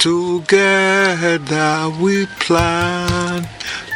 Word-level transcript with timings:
Together 0.00 1.92
we 2.00 2.24
plan, 2.38 3.46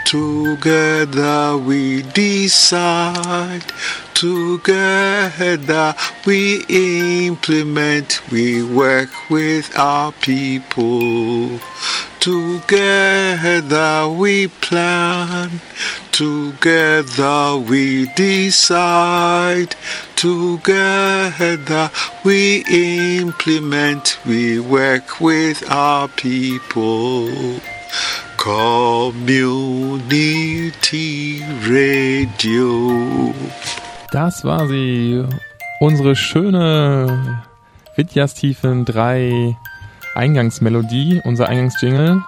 together 0.05 1.57
we 1.57 2.03
decide, 2.03 3.65
together 4.13 5.95
we 6.27 6.63
implement, 6.69 8.21
we 8.31 8.63
work 8.63 9.09
with 9.31 9.75
our 9.79 10.13
people. 10.13 11.59
Together 12.25 14.09
we 14.09 14.49
plan, 14.49 15.61
together 16.11 17.59
we 17.69 18.07
decide, 18.17 19.77
together 20.17 21.91
we 22.25 22.65
implement, 22.71 24.17
we 24.25 24.59
work 24.59 25.21
with 25.21 25.63
our 25.71 26.09
people. 26.17 27.29
Community 28.39 29.43
Radio. 31.69 33.35
Das 34.13 34.43
war 34.45 34.67
sie. 34.67 35.27
Unsere 35.79 36.17
schöne 36.17 37.45
Vidjas 37.97 38.33
Tiefen 38.33 38.87
3 38.87 39.59
Eingangsmelodie, 40.15 41.21
unser 41.25 41.49
Eingangsjingle. 41.49 42.23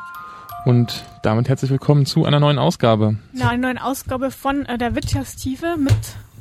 Und 0.64 1.04
damit 1.22 1.48
herzlich 1.48 1.70
willkommen 1.70 2.04
zu 2.04 2.24
einer 2.24 2.40
neuen 2.40 2.58
Ausgabe. 2.58 3.16
Ja, 3.32 3.50
eine 3.50 3.62
neue 3.62 3.84
Ausgabe 3.84 4.32
von 4.32 4.66
äh, 4.66 4.76
der 4.76 4.96
Wirtschaftstiefe 4.96 5.76
mit 5.78 5.94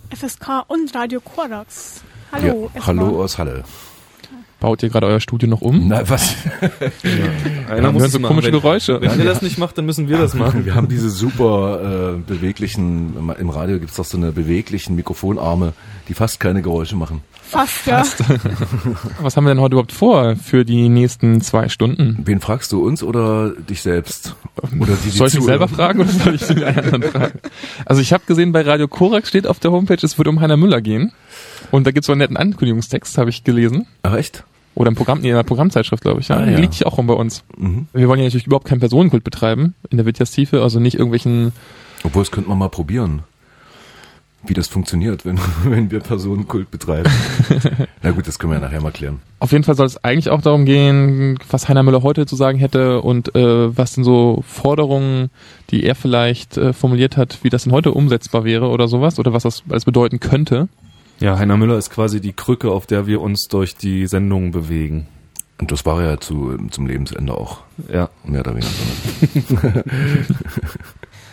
FSK 0.09 0.63
und 0.67 0.95
Radio 0.95 1.21
Korax. 1.21 2.03
Hallo. 2.31 2.71
Ja, 2.73 2.87
hallo 2.87 3.23
aus 3.23 3.37
Halle. 3.37 3.63
Baut 4.59 4.81
ihr 4.81 4.89
gerade 4.89 5.05
euer 5.05 5.19
Studio 5.19 5.47
noch 5.47 5.61
um? 5.61 5.87
Na, 5.87 6.09
was? 6.09 6.35
ja. 6.61 7.73
Einer 7.75 7.91
muss 7.91 8.11
so 8.11 8.19
komische 8.19 8.47
wenn, 8.47 8.53
Geräusche. 8.59 8.99
Wenn 8.99 9.19
ihr 9.19 9.25
das 9.25 9.43
nicht 9.43 9.59
macht, 9.59 9.77
dann 9.77 9.85
müssen 9.85 10.07
wir 10.07 10.17
das 10.17 10.33
machen. 10.33 10.65
Wir 10.65 10.73
haben 10.73 10.87
diese 10.87 11.11
super 11.11 12.15
äh, 12.15 12.17
beweglichen, 12.17 13.13
im 13.37 13.49
Radio 13.51 13.77
gibt's 13.77 13.97
doch 13.97 14.05
so 14.05 14.17
eine 14.17 14.31
beweglichen 14.31 14.95
Mikrofonarme, 14.95 15.73
die 16.07 16.15
fast 16.15 16.39
keine 16.39 16.63
Geräusche 16.63 16.95
machen. 16.95 17.21
Fast, 17.47 17.85
ja. 17.85 18.03
Fast. 18.03 18.23
Was 19.21 19.37
haben 19.37 19.45
wir 19.45 19.49
denn 19.49 19.61
heute 19.61 19.73
überhaupt 19.73 19.91
vor 19.91 20.35
für 20.35 20.65
die 20.65 20.89
nächsten 20.89 21.41
zwei 21.41 21.69
Stunden? 21.69 22.17
Wen 22.25 22.39
fragst 22.39 22.71
du, 22.71 22.85
uns 22.85 23.03
oder 23.03 23.51
dich 23.51 23.81
selbst? 23.81 24.35
Oder 24.57 24.93
die, 24.95 25.09
die 25.09 25.17
soll 25.17 25.27
ich 25.27 25.35
mich 25.35 25.43
selber 25.43 25.67
fragen 25.67 26.01
oder 26.01 26.09
soll 26.09 26.35
ich 26.35 26.45
den 26.45 26.63
anderen 26.63 27.03
fragen? 27.11 27.39
Also 27.85 28.01
ich 28.01 28.13
habe 28.13 28.23
gesehen, 28.25 28.51
bei 28.51 28.61
Radio 28.61 28.87
Korax 28.87 29.29
steht 29.29 29.47
auf 29.47 29.59
der 29.59 29.71
Homepage, 29.71 29.97
es 30.01 30.17
wird 30.17 30.27
um 30.27 30.41
Heiner 30.41 30.57
Müller 30.57 30.81
gehen. 30.81 31.11
Und 31.71 31.87
da 31.87 31.91
gibt's 31.91 32.07
so 32.07 32.13
einen 32.13 32.19
netten 32.19 32.37
Ankündigungstext, 32.37 33.17
habe 33.17 33.29
ich 33.29 33.43
gelesen. 33.43 33.85
Ach 34.03 34.15
echt? 34.15 34.43
Oder 34.75 34.89
im 34.89 34.95
Programm, 34.95 35.21
nee, 35.21 35.29
in 35.29 35.35
der 35.35 35.43
Programmzeitschrift, 35.43 36.03
glaube 36.03 36.19
ich. 36.19 36.27
Ja. 36.27 36.37
Ah, 36.37 36.45
ja. 36.45 36.51
ja. 36.51 36.59
Liegt 36.59 36.73
hier 36.73 36.87
auch 36.87 36.97
rum 36.97 37.07
bei 37.07 37.13
uns. 37.13 37.43
Mhm. 37.57 37.87
Wir 37.93 38.07
wollen 38.09 38.19
ja 38.19 38.25
natürlich 38.25 38.47
überhaupt 38.47 38.67
keinen 38.67 38.81
Personenkult 38.81 39.23
betreiben 39.23 39.73
in 39.89 39.97
der 39.97 40.05
Witjas 40.05 40.31
Tiefe, 40.31 40.61
also 40.61 40.79
nicht 40.79 40.95
irgendwelchen. 40.95 41.53
Obwohl, 42.03 42.23
das 42.23 42.31
könnte 42.31 42.49
man 42.49 42.59
mal 42.59 42.69
probieren. 42.69 43.23
Wie 44.47 44.53
das 44.53 44.67
funktioniert, 44.67 45.25
wenn, 45.25 45.39
wenn 45.63 45.91
wir 45.91 45.99
Personenkult 45.99 46.71
betreiben. 46.71 47.09
Na 48.01 48.11
gut, 48.11 48.27
das 48.27 48.39
können 48.39 48.53
wir 48.53 48.59
ja 48.59 48.65
nachher 48.65 48.81
mal 48.81 48.91
klären. 48.91 49.21
Auf 49.39 49.51
jeden 49.51 49.63
Fall 49.63 49.75
soll 49.75 49.87
es 49.87 50.03
eigentlich 50.03 50.29
auch 50.29 50.41
darum 50.41 50.65
gehen, 50.65 51.39
was 51.49 51.67
Heiner 51.67 51.83
Müller 51.83 52.03
heute 52.03 52.25
zu 52.25 52.35
sagen 52.35 52.57
hätte 52.57 53.01
und 53.01 53.35
äh, 53.35 53.77
was 53.77 53.93
denn 53.93 54.03
so 54.03 54.43
Forderungen, 54.47 55.29
die 55.71 55.83
er 55.83 55.95
vielleicht 55.95 56.57
äh, 56.57 56.73
formuliert 56.73 57.17
hat, 57.17 57.39
wie 57.43 57.49
das 57.49 57.63
denn 57.63 57.73
heute 57.73 57.91
umsetzbar 57.91 58.43
wäre 58.43 58.69
oder 58.69 58.87
sowas 58.87 59.19
oder 59.19 59.33
was 59.33 59.43
das 59.43 59.63
alles 59.69 59.85
bedeuten 59.85 60.19
könnte. 60.19 60.67
Ja, 61.19 61.37
Heiner 61.37 61.57
Müller 61.57 61.77
ist 61.77 61.91
quasi 61.91 62.19
die 62.19 62.33
Krücke, 62.33 62.71
auf 62.71 62.85
der 62.85 63.07
wir 63.07 63.21
uns 63.21 63.47
durch 63.47 63.75
die 63.75 64.05
Sendung 64.07 64.51
bewegen. 64.51 65.07
Und 65.57 65.71
das 65.71 65.85
war 65.85 66.03
ja 66.03 66.19
zu, 66.19 66.57
zum 66.69 66.85
Lebensende 66.85 67.33
auch. 67.33 67.59
Ja. 67.91 68.09
Mehr 68.25 68.41
oder 68.41 68.55
weniger. 68.55 69.83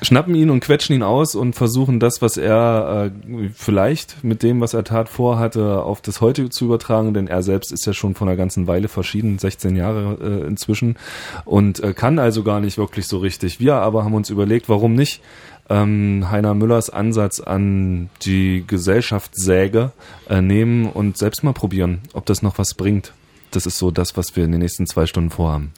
Schnappen 0.03 0.35
ihn 0.35 0.51
und 0.51 0.61
quetschen 0.61 0.97
ihn 0.97 1.03
aus 1.03 1.35
und 1.35 1.55
versuchen 1.55 2.01
das, 2.01 2.21
was 2.21 2.37
er 2.37 3.13
äh, 3.27 3.49
vielleicht 3.55 4.23
mit 4.25 4.43
dem, 4.43 4.61
was 4.61 4.75
er 4.75 4.85
tat, 4.85 5.09
vorhatte, 5.09 5.83
auf 5.83 6.01
das 6.01 6.21
Heute 6.21 6.51
zu 6.51 6.65
übertragen, 6.67 7.15
denn 7.15 7.29
er 7.29 7.43
selbst 7.43 7.73
ist 7.73 7.87
ja 7.87 7.93
schon 7.93 8.15
von 8.15 8.29
einer 8.29 8.37
ganzen 8.37 8.67
Weile 8.67 8.89
verschieden, 8.89 9.39
16 9.39 9.77
Jahre 9.77 10.19
äh, 10.21 10.47
inzwischen 10.47 10.97
und 11.45 11.81
äh, 11.81 11.95
kann 11.95 12.19
also 12.19 12.43
gar 12.43 12.61
nicht 12.61 12.79
wirklich 12.79 13.07
so 13.07 13.19
richtig. 13.19 13.61
Wir 13.61 13.77
aber 13.77 14.05
haben 14.05 14.15
uns 14.15 14.29
überlegt, 14.29 14.69
warum 14.69 14.95
nicht 14.95 15.23
ähm, 15.71 16.27
Heiner 16.31 16.55
Müllers 16.55 16.91
Ansatz 16.91 17.41
an 17.41 18.11
die 18.23 18.65
Gesellschaftssäge 18.67 19.93
äh, 20.29 20.41
nehmen 20.41 20.87
und 20.87 21.17
selbst 21.17 21.45
mal 21.45 21.53
probieren, 21.53 22.01
ob 22.13 22.27
das 22.27 22.43
noch 22.43 22.59
was 22.59 22.75
bringt. 22.75 23.13
Das 23.53 23.67
ist 23.67 23.79
so 23.79 23.91
das, 23.91 24.17
was 24.17 24.35
wir 24.35 24.45
in 24.45 24.53
den 24.53 24.61
nächsten 24.61 24.87
zwei 24.87 25.07
Stunden 25.07 25.31
vorhaben. 25.31 25.73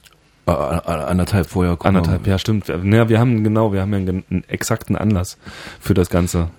Äh, 0.47 0.51
anderthalb 0.51 1.49
vorher. 1.49 1.77
Anderthalb, 1.79 2.27
ja 2.27 2.37
stimmt. 2.37 2.67
Ja, 2.67 3.09
wir 3.09 3.19
haben 3.19 3.43
genau, 3.43 3.73
wir 3.73 3.81
haben 3.81 3.91
ja 3.93 3.99
einen, 3.99 4.23
einen 4.29 4.43
exakten 4.47 4.95
Anlass 4.95 5.37
für 5.79 5.93
das 5.93 6.09
Ganze. 6.09 6.49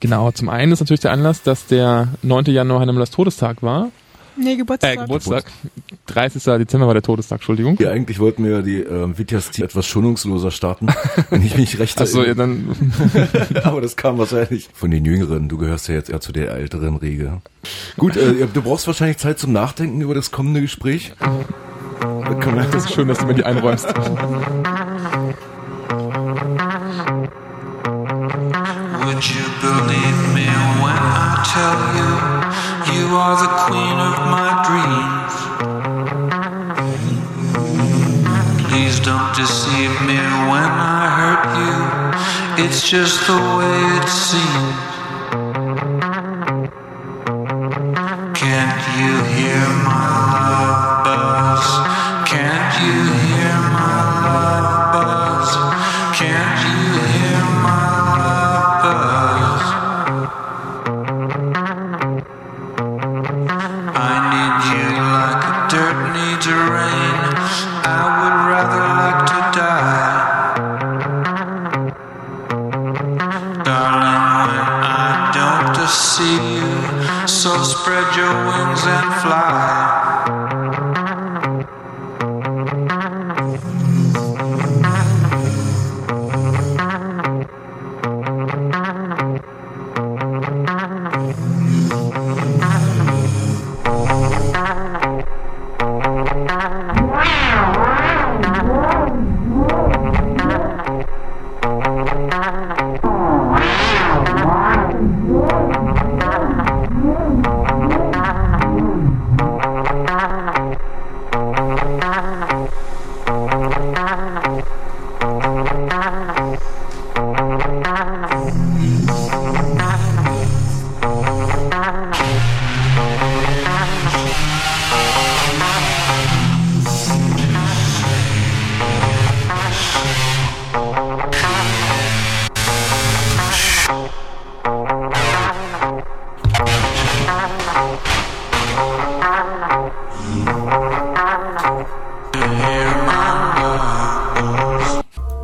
Genau, 0.00 0.30
zum 0.32 0.48
einen 0.48 0.72
ist 0.72 0.80
natürlich 0.80 1.00
der 1.00 1.12
Anlass, 1.12 1.42
dass 1.42 1.66
der 1.66 2.08
9. 2.22 2.46
Januar 2.46 2.80
Heiner 2.80 2.92
Müllers 2.92 3.10
Todestag 3.10 3.62
war. 3.62 3.90
Nee, 4.36 4.56
Geburtstag. 4.56 4.94
Äh, 4.94 4.96
Geburtstag. 4.96 5.44
30. 6.06 6.42
Dezember 6.42 6.86
war 6.86 6.94
der 6.94 7.02
Todestag, 7.02 7.38
Entschuldigung. 7.38 7.76
Ja, 7.78 7.90
eigentlich 7.90 8.18
wollten 8.18 8.44
wir 8.44 8.62
die 8.62 8.80
äh, 8.80 9.16
Vityas 9.16 9.58
etwas 9.58 9.86
schonungsloser 9.86 10.50
starten, 10.50 10.88
wenn 11.30 11.44
ich 11.44 11.56
mich 11.56 11.78
recht 11.78 12.00
Achso, 12.00 12.22
ja, 12.24 12.34
dann. 12.34 12.74
Aber 13.62 13.80
das 13.80 13.96
kam 13.96 14.18
wahrscheinlich 14.18 14.68
von 14.72 14.90
den 14.90 15.04
Jüngeren. 15.04 15.48
Du 15.48 15.58
gehörst 15.58 15.88
ja 15.88 15.94
jetzt 15.94 16.10
eher 16.10 16.20
zu 16.20 16.32
der 16.32 16.50
älteren 16.52 16.96
Riege. 16.96 17.42
Gut, 17.96 18.16
äh, 18.16 18.46
du 18.52 18.62
brauchst 18.62 18.86
wahrscheinlich 18.86 19.18
Zeit 19.18 19.38
zum 19.38 19.52
Nachdenken 19.52 20.00
über 20.00 20.14
das 20.14 20.30
kommende 20.30 20.60
Gespräch. 20.60 21.12
Das 22.24 22.84
ist 22.84 22.94
schön, 22.94 23.08
dass 23.08 23.18
du 23.18 23.26
mir 23.26 23.34
die 23.34 23.44
einräumst. 23.44 23.86
Would 29.04 29.28
you 29.28 29.44
believe 29.60 30.18
me 30.34 30.46
when 30.80 30.96
I 30.96 31.42
tell 31.44 31.76
you 31.96 32.10
you 32.92 33.16
are 33.16 33.36
the 33.36 33.48
queen 33.66 33.98
of 33.98 34.14
my 34.30 34.50
dreams? 34.66 35.32
Please 38.68 39.00
don't 39.00 39.34
deceive 39.34 40.00
me 40.02 40.18
when 40.50 40.70
I 40.70 41.08
hurt 41.18 41.44
you. 41.58 42.64
It's 42.64 42.88
just 42.88 43.26
the 43.26 43.34
way 43.58 43.98
it 43.98 44.08
seems. 44.08 44.91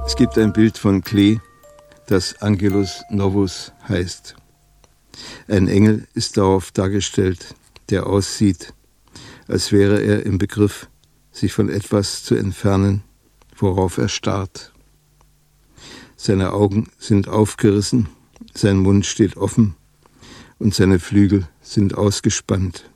Es 0.07 0.17
gibt 0.17 0.37
ein 0.39 0.53
Bild 0.53 0.79
von 0.79 1.03
Klee, 1.03 1.39
das 2.07 2.41
Angelus 2.43 3.03
Novus 3.11 3.73
heißt. 3.89 4.35
Ein 5.49 5.69
Engel 5.69 6.07
ist 6.15 6.37
darauf 6.37 6.71
dargestellt, 6.73 7.55
der 7.91 8.07
aussieht, 8.07 8.75
als 9.47 9.73
wäre 9.73 10.01
er 10.01 10.27
im 10.27 10.39
Begriff, 10.39 10.89
sich 11.31 11.53
von 11.53 11.69
etwas 11.69 12.25
zu 12.25 12.35
entfernen, 12.35 13.03
worauf 13.57 13.99
er 13.99 14.09
starrt. 14.09 14.73
Seine 16.17 16.53
Augen 16.53 16.89
sind 16.99 17.29
aufgerissen, 17.29 18.09
sein 18.55 18.79
Mund 18.79 19.07
steht 19.07 19.37
offen 19.37 19.77
und 20.59 20.75
seine 20.75 20.99
Flügel 20.99 21.49
sind 21.61 21.97
ausgespannt. 21.97 22.88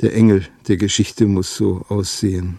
Der 0.00 0.14
Engel 0.14 0.46
der 0.66 0.78
Geschichte 0.78 1.26
muss 1.26 1.54
so 1.54 1.84
aussehen. 1.88 2.58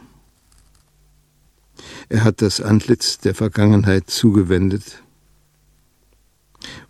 Er 2.08 2.24
hat 2.24 2.42
das 2.44 2.62
Antlitz 2.62 3.18
der 3.18 3.34
Vergangenheit 3.34 4.12
zugewendet, 4.12 5.02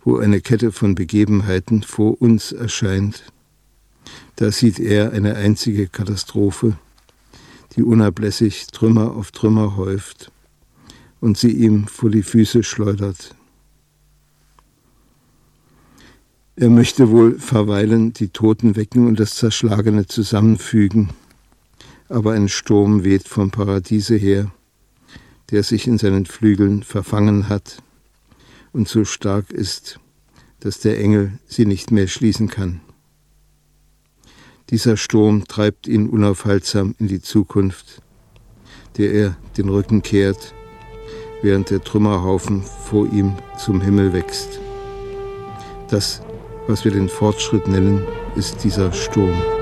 wo 0.04 0.18
eine 0.18 0.42
Kette 0.42 0.72
von 0.72 0.94
Begebenheiten 0.94 1.82
vor 1.82 2.20
uns 2.20 2.52
erscheint. 2.52 3.24
Da 4.36 4.50
sieht 4.52 4.78
er 4.78 5.12
eine 5.12 5.36
einzige 5.36 5.88
Katastrophe, 5.88 6.76
die 7.74 7.82
unablässig 7.82 8.66
Trümmer 8.66 9.12
auf 9.12 9.30
Trümmer 9.30 9.76
häuft 9.76 10.30
und 11.20 11.38
sie 11.38 11.52
ihm 11.52 11.86
vor 11.86 12.10
die 12.10 12.22
Füße 12.22 12.62
schleudert. 12.62 13.34
Er 16.62 16.70
möchte 16.70 17.10
wohl 17.10 17.40
verweilen, 17.40 18.12
die 18.12 18.28
Toten 18.28 18.76
wecken 18.76 19.08
und 19.08 19.18
das 19.18 19.34
Zerschlagene 19.34 20.06
zusammenfügen, 20.06 21.10
aber 22.08 22.34
ein 22.34 22.48
Sturm 22.48 23.02
weht 23.02 23.26
vom 23.26 23.50
Paradiese 23.50 24.14
her, 24.14 24.52
der 25.50 25.64
sich 25.64 25.88
in 25.88 25.98
seinen 25.98 26.24
Flügeln 26.24 26.84
verfangen 26.84 27.48
hat 27.48 27.82
und 28.72 28.86
so 28.86 29.04
stark 29.04 29.50
ist, 29.50 29.98
dass 30.60 30.78
der 30.78 31.00
Engel 31.00 31.32
sie 31.46 31.66
nicht 31.66 31.90
mehr 31.90 32.06
schließen 32.06 32.46
kann. 32.46 32.80
Dieser 34.70 34.96
Sturm 34.96 35.48
treibt 35.48 35.88
ihn 35.88 36.08
unaufhaltsam 36.08 36.94
in 37.00 37.08
die 37.08 37.20
Zukunft, 37.20 38.02
der 38.98 39.12
er 39.12 39.36
den 39.56 39.68
Rücken 39.68 40.02
kehrt, 40.02 40.54
während 41.42 41.70
der 41.70 41.82
Trümmerhaufen 41.82 42.62
vor 42.62 43.12
ihm 43.12 43.32
zum 43.58 43.80
Himmel 43.80 44.12
wächst. 44.12 44.60
Das, 45.88 46.22
was 46.66 46.84
wir 46.84 46.92
den 46.92 47.08
Fortschritt 47.08 47.68
nennen, 47.68 48.06
ist 48.36 48.64
dieser 48.64 48.92
Sturm. 48.92 49.61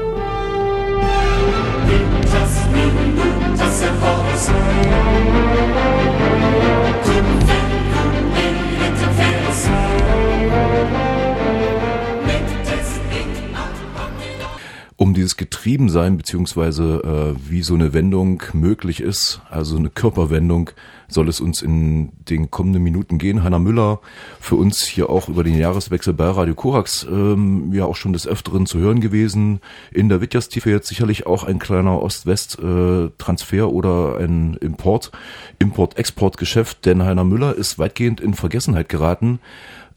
Dieses 15.21 15.37
Getriebensein 15.37 16.17
beziehungsweise 16.17 17.35
äh, 17.37 17.51
wie 17.51 17.63
so 17.63 17.75
eine 17.75 17.93
Wendung 17.93 18.43
möglich 18.55 19.01
ist, 19.01 19.43
also 19.51 19.77
eine 19.77 19.91
Körperwendung, 19.91 20.71
soll 21.09 21.29
es 21.29 21.43
uns 21.43 21.61
in 21.61 22.13
den 22.31 22.51
kommenden 22.51 22.83
Minuten 22.83 23.19
gehen. 23.19 23.43
Hanna 23.43 23.59
Müller, 23.59 24.01
für 24.41 24.55
uns 24.55 24.83
hier 24.83 25.11
auch 25.11 25.29
über 25.29 25.45
den 25.45 25.59
Jahreswechsel 25.59 26.15
bei 26.15 26.31
Radio 26.31 26.55
Korax, 26.55 27.07
ähm, 27.11 27.71
ja 27.75 27.85
auch 27.85 27.97
schon 27.97 28.15
des 28.15 28.27
Öfteren 28.27 28.65
zu 28.65 28.79
hören 28.79 29.01
gewesen. 29.01 29.61
In 29.91 30.09
der 30.09 30.23
Wittjastiefe 30.23 30.71
jetzt 30.71 30.89
sicherlich 30.89 31.27
auch 31.27 31.45
ein 31.45 31.59
kleiner 31.59 32.01
Ost-West-Transfer 32.01 33.57
äh, 33.57 33.61
oder 33.63 34.17
ein 34.19 34.55
Import, 34.55 35.13
Import-Export-Geschäft, 35.59 36.87
denn 36.87 37.05
Heiner 37.05 37.25
Müller 37.25 37.55
ist 37.55 37.79
weitgehend 37.79 38.23
in 38.23 38.33
Vergessenheit 38.33 38.89
geraten. 38.89 39.41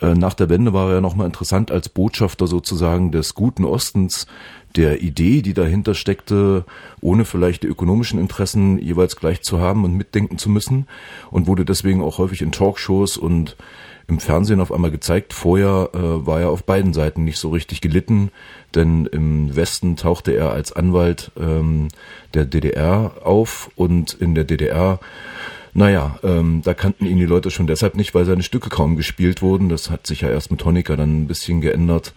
Äh, 0.01 0.13
nach 0.13 0.34
der 0.34 0.50
Wende 0.50 0.74
war 0.74 0.92
er 0.92 1.01
nochmal 1.01 1.28
interessant 1.28 1.72
als 1.72 1.90
Botschafter 1.90 2.48
sozusagen 2.48 3.12
des 3.12 3.34
guten 3.34 3.66
Ostens, 3.66 4.28
der 4.75 5.01
Idee, 5.01 5.42
die 5.42 5.54
dahinter 5.54 5.94
steckte, 5.94 6.66
ohne 7.00 7.25
vielleicht 7.25 7.63
die 7.63 7.68
ökonomischen 7.68 8.19
Interessen 8.19 8.80
jeweils 8.80 9.16
gleich 9.16 9.42
zu 9.44 9.60
haben 9.60 9.84
und 9.84 9.95
mitdenken 9.95 10.38
zu 10.38 10.50
müssen 10.50 10.88
und 11.30 11.48
wurde 11.48 11.66
deswegen 11.66 12.01
auch 12.01 12.18
häufig 12.18 12.42
in 12.42 12.51
Talkshows 12.51 13.18
und 13.18 13.56
im 14.07 14.19
Fernsehen 14.19 14.60
auf 14.60 14.72
einmal 14.72 14.92
gezeigt. 14.92 15.34
Vorher 15.34 15.90
äh, 15.94 16.25
war 16.25 16.42
er 16.42 16.50
auf 16.50 16.63
beiden 16.63 16.94
Seiten 16.94 17.24
nicht 17.24 17.38
so 17.38 17.50
richtig 17.51 17.81
gelitten, 17.81 18.31
denn 18.75 19.06
im 19.06 19.56
Westen 19.56 19.96
tauchte 19.96 20.31
er 20.31 20.51
als 20.51 20.74
Anwalt 20.74 21.31
ähm, 21.39 21.88
der 22.34 22.46
DDR 22.46 23.13
auf 23.24 23.69
und 23.75 24.13
in 24.13 24.36
der 24.36 24.44
DDR 24.44 25.00
naja, 25.74 26.20
ähm, 26.24 26.62
da 26.64 26.74
kannten 26.74 27.06
ihn 27.06 27.18
die 27.18 27.25
Leute 27.25 27.52
schon 27.52 27.68
deshalb 27.68 27.96
nicht, 27.96 28.14
weil 28.14 28.25
seine 28.25 28.44
Stücke 28.44 28.70
kaum 28.70 28.96
gespielt 28.96 29.42
wurden. 29.42 29.70
Das 29.70 29.90
hat 29.90 30.08
sich 30.08 30.22
ja 30.22 30.30
erst 30.30 30.52
mit 30.52 30.64
Honecker 30.64 30.98
dann 30.98 31.24
ein 31.24 31.28
bisschen 31.28 31.62
geändert 31.62 32.14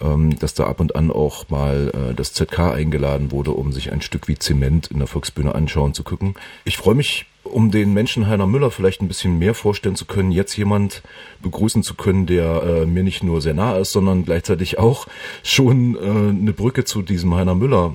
ähm, 0.00 0.38
dass 0.38 0.54
da 0.54 0.66
ab 0.66 0.80
und 0.80 0.96
an 0.96 1.10
auch 1.10 1.48
mal 1.48 1.92
äh, 1.94 2.14
das 2.14 2.32
ZK 2.32 2.72
eingeladen 2.72 3.30
wurde, 3.32 3.52
um 3.52 3.72
sich 3.72 3.92
ein 3.92 4.00
Stück 4.00 4.28
wie 4.28 4.38
Zement 4.38 4.88
in 4.88 4.98
der 4.98 5.06
Volksbühne 5.06 5.54
anschauen 5.54 5.94
zu 5.94 6.02
gucken. 6.02 6.34
Ich 6.64 6.76
freue 6.76 6.94
mich, 6.94 7.26
um 7.44 7.70
den 7.70 7.92
Menschen 7.92 8.26
Heiner 8.26 8.46
Müller 8.46 8.70
vielleicht 8.70 9.02
ein 9.02 9.08
bisschen 9.08 9.38
mehr 9.38 9.54
vorstellen 9.54 9.96
zu 9.96 10.04
können, 10.04 10.30
jetzt 10.30 10.56
jemand 10.56 11.02
begrüßen 11.42 11.82
zu 11.82 11.94
können, 11.94 12.26
der 12.26 12.62
äh, 12.62 12.86
mir 12.86 13.02
nicht 13.02 13.22
nur 13.22 13.40
sehr 13.40 13.54
nah 13.54 13.76
ist, 13.76 13.92
sondern 13.92 14.24
gleichzeitig 14.24 14.78
auch 14.78 15.06
schon 15.42 15.96
äh, 15.96 15.98
eine 15.98 16.52
Brücke 16.52 16.84
zu 16.84 17.02
diesem 17.02 17.34
Heiner 17.34 17.54
Müller 17.54 17.94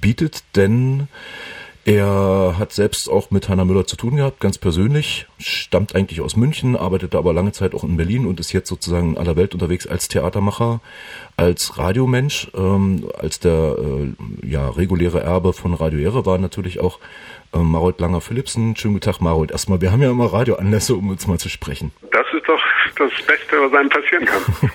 bietet, 0.00 0.44
denn 0.56 1.08
er 1.84 2.56
hat 2.58 2.72
selbst 2.72 3.08
auch 3.08 3.30
mit 3.30 3.48
Hanna 3.48 3.64
Müller 3.64 3.86
zu 3.86 3.96
tun 3.96 4.16
gehabt, 4.16 4.40
ganz 4.40 4.58
persönlich, 4.58 5.26
stammt 5.38 5.94
eigentlich 5.94 6.20
aus 6.20 6.36
München, 6.36 6.76
arbeitete 6.76 7.16
aber 7.16 7.32
lange 7.32 7.52
Zeit 7.52 7.74
auch 7.74 7.84
in 7.84 7.96
Berlin 7.96 8.26
und 8.26 8.38
ist 8.38 8.52
jetzt 8.52 8.68
sozusagen 8.68 9.12
in 9.12 9.18
aller 9.18 9.36
Welt 9.36 9.54
unterwegs 9.54 9.86
als 9.86 10.08
Theatermacher, 10.08 10.80
als 11.38 11.78
Radiomensch, 11.78 12.48
ähm, 12.54 13.10
als 13.18 13.40
der 13.40 13.76
äh, 13.78 14.46
ja, 14.46 14.68
reguläre 14.68 15.20
Erbe 15.20 15.54
von 15.54 15.72
Radio 15.72 16.00
Ehre 16.00 16.26
war 16.26 16.36
natürlich 16.36 16.80
auch 16.80 16.98
äh, 17.54 17.58
Marold 17.58 17.98
Langer-Philipsen. 17.98 18.76
Schönen 18.76 18.94
guten 18.94 19.04
Tag, 19.04 19.20
Marold. 19.20 19.50
Erstmal, 19.50 19.80
wir 19.80 19.90
haben 19.90 20.02
ja 20.02 20.10
immer 20.10 20.30
Radioanlässe, 20.30 20.94
um 20.94 21.08
uns 21.08 21.26
mal 21.26 21.38
zu 21.38 21.48
sprechen. 21.48 21.92
Das 22.12 22.26
ist 22.34 22.46
doch 22.46 22.60
das 22.98 23.10
Beste, 23.26 23.56
was 23.58 23.72
einem 23.72 23.88
passieren 23.88 24.26
kann. 24.26 24.42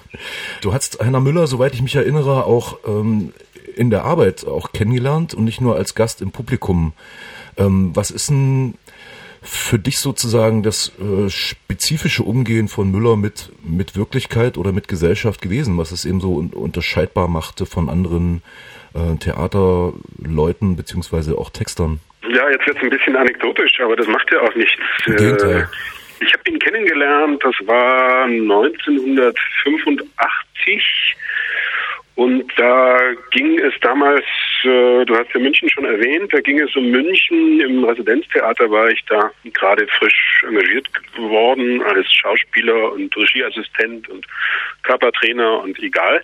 du 0.62 0.74
hast 0.74 1.00
Hanna 1.00 1.20
Müller, 1.20 1.46
soweit 1.46 1.76
ich 1.76 1.84
mich 1.84 1.96
erinnere, 1.96 2.46
auch 2.46 2.80
ähm, 2.88 3.32
in 3.76 3.90
der 3.90 4.04
Arbeit 4.04 4.46
auch 4.46 4.72
kennengelernt 4.72 5.34
und 5.34 5.44
nicht 5.44 5.62
nur 5.62 5.76
als 5.76 5.96
Gast 5.96 6.22
im 6.22 6.32
Publikum. 6.32 6.94
Ähm, 7.58 7.92
was 7.94 8.12
ist 8.12 8.30
denn 8.30 8.76
für 9.46 9.78
dich 9.78 10.00
sozusagen 10.00 10.64
das 10.64 10.92
äh, 11.00 11.30
spezifische 11.30 12.24
Umgehen 12.24 12.68
von 12.68 12.90
Müller 12.92 13.16
mit, 13.16 13.52
mit 13.64 13.96
Wirklichkeit 13.96 14.58
oder 14.58 14.72
mit 14.72 14.88
Gesellschaft 14.88 15.40
gewesen, 15.42 15.78
was 15.78 15.92
es 15.92 16.06
eben 16.06 16.20
so 16.20 16.34
un 16.36 16.50
unterscheidbar 16.50 17.28
machte 17.28 17.68
von 17.68 17.90
anderen 17.90 18.42
äh, 18.96 19.18
Theaterleuten 19.18 20.76
beziehungsweise 20.76 21.38
auch 21.38 21.52
Textern? 21.52 22.00
Ja, 22.28 22.50
jetzt 22.50 22.66
wird 22.66 22.78
es 22.78 22.84
ein 22.84 22.90
bisschen 22.90 23.16
anekdotisch, 23.16 23.80
aber 23.80 23.96
das 23.96 24.08
macht 24.08 24.32
ja 24.32 24.42
auch 24.42 24.56
nichts. 24.56 24.82
Äh, 25.06 25.66
ich 26.20 26.34
habe 26.34 26.50
ihn 26.50 26.58
kennengelernt, 26.60 27.44
das 27.44 27.56
war 27.68 28.24
1985 28.24 31.16
und 32.16 32.46
da 32.58 32.98
ging 33.32 33.60
es 33.60 33.74
damals, 33.82 34.24
äh, 34.66 35.06
du 35.06 35.16
hast 35.16 35.34
ja 35.34 35.40
München 35.40 35.70
schon 35.70 35.86
erwähnt, 35.86 36.34
da 36.34 36.42
ging 36.42 36.60
es 36.60 36.76
um 36.76 36.90
München. 36.90 37.62
Im 37.62 37.84
Residenztheater 37.84 38.70
war 38.70 38.90
ich 38.90 39.04
da 39.06 39.32
gerade 39.54 39.88
frisch 39.88 40.44
engagiert 40.48 40.88
geworden 41.16 41.82
als 41.84 42.12
Schauspieler 42.12 42.92
und 42.94 43.16
Regieassistent 43.16 44.10
und 44.10 44.26
Körpertrainer 44.84 45.62
und 45.62 45.78
egal. 45.80 46.22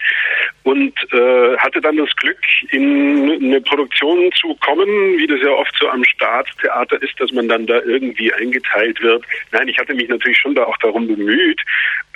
Und 0.63 0.93
äh, 1.13 1.57
hatte 1.57 1.81
dann 1.81 1.97
das 1.97 2.15
Glück, 2.17 2.37
in 2.71 3.43
eine 3.43 3.61
Produktion 3.61 4.31
zu 4.33 4.55
kommen, 4.55 4.87
wie 5.17 5.27
das 5.27 5.39
ja 5.41 5.49
oft 5.49 5.75
so 5.79 5.87
am 5.89 6.03
Staatstheater 6.03 7.01
ist, 7.01 7.19
dass 7.19 7.31
man 7.31 7.47
dann 7.47 7.65
da 7.65 7.81
irgendwie 7.81 8.33
eingeteilt 8.33 9.01
wird. 9.01 9.23
Nein, 9.51 9.67
ich 9.67 9.77
hatte 9.77 9.93
mich 9.93 10.09
natürlich 10.09 10.37
schon 10.37 10.55
da 10.55 10.63
auch 10.63 10.77
darum 10.77 11.07
bemüht, 11.07 11.61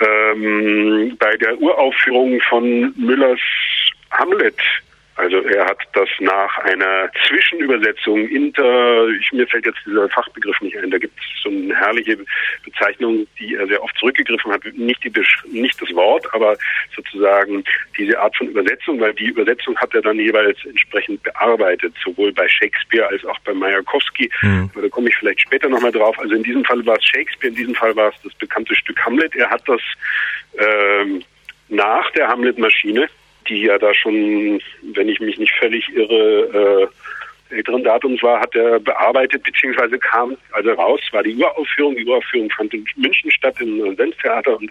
ähm, 0.00 1.16
bei 1.18 1.36
der 1.36 1.60
Uraufführung 1.60 2.40
von 2.42 2.92
Müllers 2.96 3.40
Hamlet 4.10 4.56
also 5.16 5.38
er 5.40 5.64
hat 5.64 5.78
das 5.94 6.08
nach 6.20 6.58
einer 6.58 7.10
Zwischenübersetzung 7.26 8.28
inter, 8.28 9.08
ich, 9.08 9.32
mir 9.32 9.46
fällt 9.46 9.64
jetzt 9.64 9.78
dieser 9.86 10.08
Fachbegriff 10.10 10.60
nicht 10.60 10.76
ein, 10.76 10.90
da 10.90 10.98
gibt 10.98 11.18
es 11.18 11.42
so 11.42 11.48
eine 11.48 11.74
herrliche 11.74 12.18
Bezeichnung, 12.64 13.26
die 13.38 13.54
er 13.54 13.66
sehr 13.66 13.82
oft 13.82 13.96
zurückgegriffen 13.98 14.52
hat, 14.52 14.62
nicht, 14.74 15.02
die, 15.02 15.12
nicht 15.50 15.80
das 15.80 15.90
Wort, 15.94 16.26
aber 16.34 16.56
sozusagen 16.94 17.64
diese 17.96 18.18
Art 18.20 18.36
von 18.36 18.48
Übersetzung, 18.48 19.00
weil 19.00 19.14
die 19.14 19.28
Übersetzung 19.28 19.74
hat 19.78 19.94
er 19.94 20.02
dann 20.02 20.18
jeweils 20.18 20.58
entsprechend 20.66 21.22
bearbeitet, 21.22 21.94
sowohl 22.04 22.32
bei 22.32 22.46
Shakespeare 22.48 23.08
als 23.08 23.24
auch 23.24 23.38
bei 23.40 23.54
Majakowski. 23.54 24.30
Mhm. 24.42 24.70
Aber 24.74 24.82
da 24.82 24.88
komme 24.90 25.08
ich 25.08 25.16
vielleicht 25.16 25.40
später 25.40 25.70
nochmal 25.70 25.92
drauf. 25.92 26.18
Also 26.18 26.34
in 26.34 26.42
diesem 26.42 26.64
Fall 26.64 26.84
war 26.84 26.96
es 26.96 27.04
Shakespeare, 27.04 27.48
in 27.48 27.56
diesem 27.56 27.74
Fall 27.74 27.96
war 27.96 28.10
es 28.10 28.22
das 28.22 28.34
bekannte 28.34 28.74
Stück 28.76 29.02
Hamlet. 29.02 29.34
Er 29.34 29.48
hat 29.48 29.62
das 29.66 29.80
ähm, 30.58 31.22
nach 31.68 32.10
der 32.12 32.28
Hamlet-Maschine 32.28 33.08
die 33.48 33.62
ja 33.62 33.78
da 33.78 33.92
schon, 33.94 34.60
wenn 34.94 35.08
ich 35.08 35.20
mich 35.20 35.38
nicht 35.38 35.52
völlig 35.58 35.88
irre, 35.94 36.88
äh, 37.50 37.54
älteren 37.54 37.84
Datums 37.84 38.22
war, 38.22 38.40
hat 38.40 38.54
er 38.54 38.80
bearbeitet, 38.80 39.42
beziehungsweise 39.44 39.98
kam 39.98 40.36
also 40.52 40.72
raus, 40.72 41.00
war 41.12 41.22
die 41.22 41.36
Uraufführung. 41.36 41.96
Die 41.96 42.04
Uraufführung 42.04 42.50
fand 42.50 42.74
in 42.74 42.84
München 42.96 43.30
statt, 43.30 43.56
im 43.60 43.80
Residenztheater 43.80 44.56
und 44.58 44.70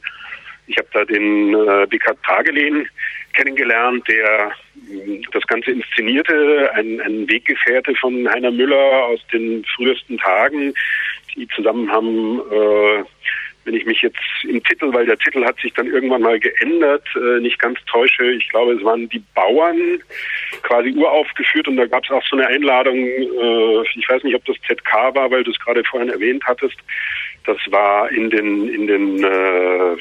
ich 0.68 0.78
habe 0.78 0.88
da 0.94 1.06
den 1.06 1.54
äh, 1.54 1.86
Bikart 1.88 2.18
Tragelehn 2.24 2.88
kennengelernt, 3.34 4.08
der 4.08 4.52
mh, 4.90 5.28
das 5.32 5.46
Ganze 5.48 5.72
inszenierte, 5.72 6.72
ein, 6.74 7.00
ein 7.02 7.30
Weggefährte 7.30 7.94
von 7.96 8.28
Heiner 8.30 8.52
Müller 8.52 9.06
aus 9.06 9.20
den 9.32 9.64
frühesten 9.76 10.18
Tagen, 10.18 10.74
die 11.36 11.48
zusammen 11.50 11.92
haben, 11.92 12.40
äh, 12.52 13.04
wenn 13.66 13.76
ich 13.76 13.86
mich 13.86 14.02
jetzt 14.02 14.18
im 14.48 14.64
Titel, 14.64 14.94
weil 14.94 15.06
der 15.06 15.18
Titel 15.18 15.44
hat 15.44 15.60
sich 15.60 15.74
dann 15.74 15.88
irgendwann 15.88 16.22
mal 16.22 16.40
geändert, 16.40 17.04
äh, 17.16 17.42
nicht 17.42 17.60
ganz 17.60 17.80
täusche, 17.92 18.32
ich 18.32 18.48
glaube, 18.50 18.74
es 18.74 18.84
waren 18.84 19.10
die 19.10 19.24
Bauern 19.34 20.00
quasi 20.62 20.92
uraufgeführt 20.92 21.68
und 21.68 21.78
da 21.78 21.86
gab 21.86 22.04
es 22.04 22.12
auch 22.12 22.24
so 22.26 22.38
eine 22.38 22.48
Einladung, 22.48 22.96
äh, 22.96 23.82
ich 23.96 24.08
weiß 24.08 24.24
nicht, 24.24 24.36
ob 24.36 24.46
das 24.46 24.56
ZK 24.68 25.16
war, 25.16 25.32
weil 25.32 25.44
du 25.44 25.52
es 25.52 25.60
gerade 25.60 25.84
vorhin 25.84 26.10
erwähnt 26.10 26.44
hattest, 26.46 26.78
das 27.46 27.58
war 27.70 28.10
in 28.12 28.30
den 28.30 28.70
in 28.70 28.88
den 28.88 29.24
äh, 29.24 29.98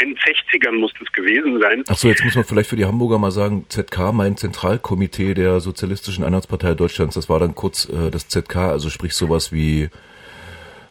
End-60ern 0.00 0.78
muss 0.78 0.92
das 0.98 1.10
gewesen 1.12 1.60
sein. 1.60 1.82
Ach 1.88 1.96
so, 1.96 2.08
jetzt 2.08 2.24
muss 2.24 2.36
man 2.36 2.44
vielleicht 2.44 2.70
für 2.70 2.76
die 2.76 2.84
Hamburger 2.84 3.18
mal 3.18 3.30
sagen, 3.30 3.66
ZK, 3.68 4.12
mein 4.12 4.36
Zentralkomitee 4.36 5.34
der 5.34 5.60
Sozialistischen 5.60 6.24
Einheitspartei 6.24 6.74
Deutschlands, 6.74 7.14
das 7.14 7.28
war 7.28 7.40
dann 7.40 7.54
kurz 7.54 7.88
äh, 7.88 8.10
das 8.10 8.28
ZK, 8.28 8.56
also 8.56 8.90
sprich 8.90 9.14
sowas 9.14 9.52
wie 9.52 9.90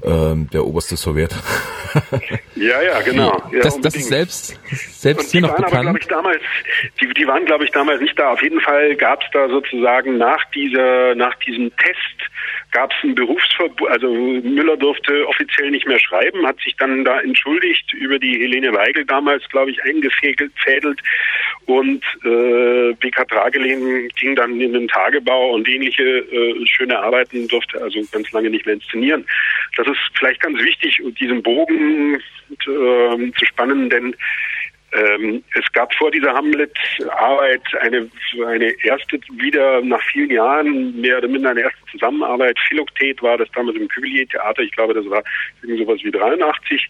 ähm, 0.04 0.50
der 0.52 0.66
oberste 0.66 0.98
Sowjet. 0.98 1.36
Ja, 2.56 2.82
ja, 2.82 3.02
genau. 3.02 3.42
Ja, 3.52 3.62
das, 3.62 3.80
das 3.82 3.96
ist 3.96 4.10
selbst, 4.10 4.60
selbst 5.00 5.26
Und 5.26 5.32
hier 5.32 5.42
noch 5.42 5.52
waren 5.52 5.64
aber, 5.64 5.70
glaube 5.72 5.94
bekannt. 5.94 6.02
ich, 6.02 6.08
damals, 6.08 6.42
die, 7.00 7.14
die 7.14 7.28
waren, 7.28 7.46
glaube 7.46 7.64
ich, 7.66 7.72
damals 7.72 8.02
nicht 8.02 8.18
da. 8.20 8.32
Auf 8.32 8.42
jeden 8.42 8.60
Fall 8.62 8.96
gab 8.96 9.22
es 9.22 9.28
da 9.32 9.48
sozusagen 9.48 10.18
nach 10.18 10.44
dieser, 10.52 11.16
nach 11.16 11.36
diesem 11.36 11.72
Test 11.78 12.32
gab 12.72 12.92
es 12.92 13.04
ein 13.04 13.16
Berufsverbot, 13.16 13.90
also 13.90 14.12
Müller 14.12 14.78
durfte 14.78 15.28
offiziell 15.28 15.72
nicht 15.72 15.88
mehr 15.88 16.00
schreiben, 16.00 16.46
hat 16.46 16.60
sich 16.60 16.76
dann 16.78 17.06
da 17.06 17.20
entschuldigt 17.22 17.94
über 17.94 18.20
die 18.20 18.40
Helene 18.40 18.74
Weigel 18.74 19.06
damals, 19.06 19.48
glaube 19.50 19.72
ich, 19.72 19.82
eingefädelt 19.84 21.00
und 21.66 22.04
äh, 22.24 22.94
BK 22.94 23.28
Tragelehn 23.28 24.10
ging 24.20 24.36
dann 24.36 24.60
in 24.60 24.74
den 24.74 24.88
Tagebau 24.88 25.52
und 25.52 25.68
ähnliche 25.68 26.04
äh, 26.04 26.66
schöne 26.66 27.00
Arbeiten 27.00 27.48
durfte 27.48 27.82
also 27.82 28.00
ganz 28.12 28.32
lange 28.32 28.50
nicht 28.50 28.66
mehr 28.66 28.76
inszenieren. 28.76 29.26
Das 29.76 29.88
ist 29.88 30.00
vielleicht 30.18 30.42
ganz 30.42 30.58
wichtig, 30.60 31.02
diesen 31.20 31.44
Bogen 31.44 32.16
äh, 32.16 33.32
zu 33.38 33.46
spannen, 33.46 33.90
denn 33.90 34.16
ähm, 34.98 35.44
es 35.54 35.72
gab 35.74 35.94
vor 35.94 36.10
dieser 36.10 36.34
Hamlet-Arbeit 36.34 37.62
eine, 37.82 38.10
eine 38.46 38.74
erste, 38.84 39.20
wieder 39.34 39.82
nach 39.82 40.02
vielen 40.12 40.32
Jahren, 40.32 41.00
mehr 41.00 41.20
oder 41.20 41.28
minder 41.28 41.52
eine 41.52 41.62
erste 41.62 41.86
Zusammenarbeit. 41.92 42.58
Philoktet 42.68 43.22
war 43.22 43.38
das 43.38 43.48
damals 43.54 43.78
im 43.78 43.88
Cuvillier-Theater. 43.90 44.64
Ich 44.64 44.72
glaube, 44.72 44.94
das 44.94 45.08
war 45.10 45.24
irgendwie 45.62 45.84
sowas 45.84 46.00
wie 46.04 46.12
83 46.12 46.90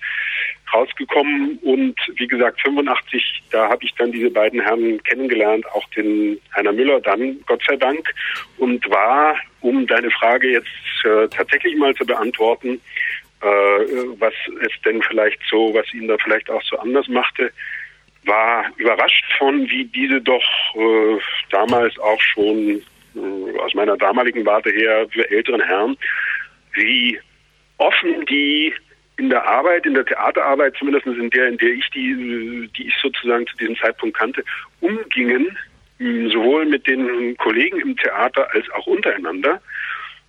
rausgekommen. 0.74 1.60
Und 1.64 1.96
wie 2.16 2.28
gesagt, 2.28 2.62
85, 2.62 3.44
da 3.52 3.70
habe 3.70 3.84
ich 3.84 3.94
dann 3.96 4.12
diese 4.12 4.30
beiden 4.30 4.62
Herren 4.62 5.04
kennengelernt, 5.04 5.66
auch 5.74 5.88
den 5.90 6.40
Heiner 6.56 6.72
Müller 6.72 7.02
dann, 7.02 7.40
Gott 7.46 7.64
sei 7.68 7.76
Dank, 7.76 8.14
und 8.58 8.90
war, 8.90 9.36
um 9.62 9.86
deine 9.86 10.12
Frage 10.12 10.52
jetzt 10.52 10.68
äh, 11.04 11.28
tatsächlich 11.30 11.76
mal 11.76 11.94
zu 11.96 12.06
beantworten, 12.06 12.80
äh, 13.42 13.46
was 14.20 14.34
es 14.62 14.72
denn 14.84 15.02
vielleicht 15.02 15.40
so, 15.50 15.74
was 15.74 15.94
ihn 15.94 16.08
da 16.08 16.18
vielleicht 16.18 16.50
auch 16.50 16.64
so 16.64 16.78
anders 16.80 17.08
machte, 17.08 17.52
war 18.28 18.66
überrascht 18.78 19.26
von, 19.38 19.70
wie 19.70 19.86
diese 19.86 20.22
doch 20.22 20.44
äh, 20.76 21.20
damals 21.50 21.98
auch 22.00 22.22
schon 22.22 22.82
äh, 23.16 23.60
aus 23.60 23.74
meiner 23.74 23.98
damaligen 23.98 24.46
Warte 24.46 24.70
her 24.70 25.08
für 25.10 25.30
älteren 25.30 25.62
Herren, 25.62 25.98
wie 26.74 27.20
offen 27.78 28.26
die 28.26 28.74
in 29.18 29.30
der 29.30 29.48
Arbeit, 29.48 29.86
in 29.86 29.96
der 29.96 30.06
Theaterarbeit, 30.06 30.76
zumindest 30.78 31.08
in 31.08 31.30
der, 31.32 31.48
in 31.48 31.58
der 31.58 31.70
ich 31.70 31.90
die, 31.90 32.70
die 32.78 32.88
ich 32.88 32.96
sozusagen 33.02 33.48
zu 33.48 33.58
diesem 33.58 33.76
Zeitpunkt 33.78 34.18
kannte, 34.18 34.44
umgingen, 34.80 35.58
sowohl 35.98 36.66
mit 36.66 36.86
den 36.86 37.36
Kollegen 37.38 37.80
im 37.80 37.98
Theater 37.98 38.48
als 38.54 38.70
auch 38.72 38.86
untereinander, 38.86 39.60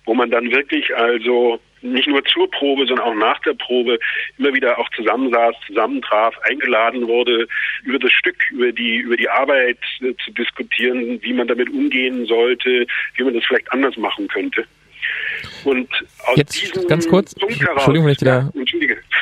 wo 0.05 0.13
man 0.13 0.31
dann 0.31 0.51
wirklich 0.51 0.95
also 0.95 1.59
nicht 1.81 2.07
nur 2.07 2.23
zur 2.25 2.49
Probe, 2.51 2.85
sondern 2.87 3.05
auch 3.05 3.15
nach 3.15 3.39
der 3.41 3.53
Probe 3.53 3.99
immer 4.37 4.53
wieder 4.53 4.77
auch 4.77 4.89
zusammensaß, 4.95 5.55
zusammentraf, 5.67 6.35
eingeladen 6.49 7.07
wurde, 7.07 7.47
über 7.83 7.99
das 7.99 8.11
Stück, 8.11 8.35
über 8.51 8.71
die, 8.71 8.97
über 8.97 9.15
die 9.15 9.29
Arbeit 9.29 9.77
äh, 10.01 10.13
zu 10.23 10.31
diskutieren, 10.31 11.19
wie 11.21 11.33
man 11.33 11.47
damit 11.47 11.69
umgehen 11.69 12.25
sollte, 12.25 12.85
wie 13.15 13.23
man 13.23 13.33
das 13.33 13.45
vielleicht 13.45 13.71
anders 13.71 13.95
machen 13.97 14.27
könnte. 14.27 14.65
Und 15.63 15.87
aus 16.25 16.35
Jetzt 16.37 16.87
ganz 16.87 17.07
kurz, 17.07 17.33
Punkt 17.35 17.59
heraus, 17.61 17.75
Entschuldigung, 17.77 18.07
wenn 18.07 18.11
ich 18.11 18.17
dir 18.17 18.25
da- 18.25 18.51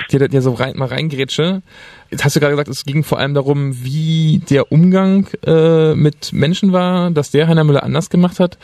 dir, 0.09 0.27
dir 0.27 0.41
so 0.41 0.53
rein, 0.53 0.73
mal 0.75 0.87
reingrätsche. 0.87 1.61
Jetzt 2.09 2.25
hast 2.25 2.35
du 2.35 2.39
gerade 2.39 2.53
gesagt, 2.53 2.69
es 2.69 2.85
ging 2.85 3.03
vor 3.03 3.19
allem 3.19 3.33
darum, 3.33 3.83
wie 3.83 4.41
der 4.49 4.71
Umgang 4.71 5.27
äh, 5.45 5.93
mit 5.93 6.33
Menschen 6.33 6.73
war, 6.73 7.11
dass 7.11 7.31
der 7.31 7.47
Heiner 7.47 7.63
Müller 7.63 7.83
anders 7.83 8.09
gemacht 8.09 8.39
hat. 8.39 8.57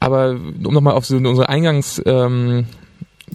Aber 0.00 0.30
um 0.30 0.74
nochmal 0.74 0.94
auf 0.94 1.04
so 1.04 1.16
unsere 1.16 1.48
Eingangs 1.48 2.02
ähm, 2.06 2.66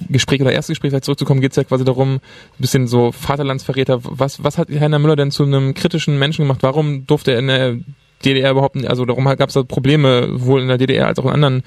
Gespräch 0.09 0.41
oder 0.41 0.51
erste 0.51 0.71
Gespräch 0.71 0.89
vielleicht 0.89 1.05
zurückzukommen, 1.05 1.41
geht 1.41 1.51
es 1.51 1.57
ja 1.57 1.63
quasi 1.63 1.85
darum, 1.85 2.15
ein 2.15 2.21
bisschen 2.57 2.87
so 2.87 3.11
Vaterlandsverräter. 3.11 3.99
Was, 4.01 4.43
was 4.43 4.57
hat 4.57 4.69
Heiner 4.69 4.99
Müller 4.99 5.15
denn 5.15 5.31
zu 5.31 5.43
einem 5.43 5.73
kritischen 5.73 6.19
Menschen 6.19 6.43
gemacht? 6.43 6.63
Warum 6.63 7.05
durfte 7.07 7.31
er 7.31 7.39
in 7.39 7.47
der 7.47 7.75
DDR 8.23 8.51
überhaupt 8.51 8.75
nicht, 8.75 8.89
also 8.89 9.05
darum 9.05 9.25
gab 9.25 9.49
es 9.49 9.53
da 9.53 9.63
Probleme, 9.63 10.29
sowohl 10.33 10.61
in 10.61 10.67
der 10.67 10.77
DDR 10.77 11.07
als 11.07 11.19
auch 11.19 11.25
in 11.25 11.31
anderen 11.31 11.63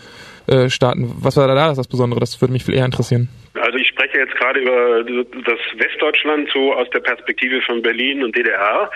äh, 0.46 0.68
Staaten. 0.68 1.14
Was 1.20 1.36
war 1.36 1.46
da 1.46 1.74
das 1.74 1.86
Besondere? 1.86 2.20
Das 2.20 2.40
würde 2.40 2.52
mich 2.52 2.64
viel 2.64 2.74
eher 2.74 2.84
interessieren. 2.84 3.28
Also 3.60 3.78
ich 3.78 3.88
spreche 3.88 4.18
jetzt 4.18 4.34
gerade 4.36 4.60
über 4.60 5.04
das 5.04 5.58
Westdeutschland 5.76 6.50
so 6.52 6.74
aus 6.74 6.88
der 6.90 7.00
Perspektive 7.00 7.60
von 7.62 7.82
Berlin 7.82 8.22
und 8.22 8.36
DDR. 8.36 8.90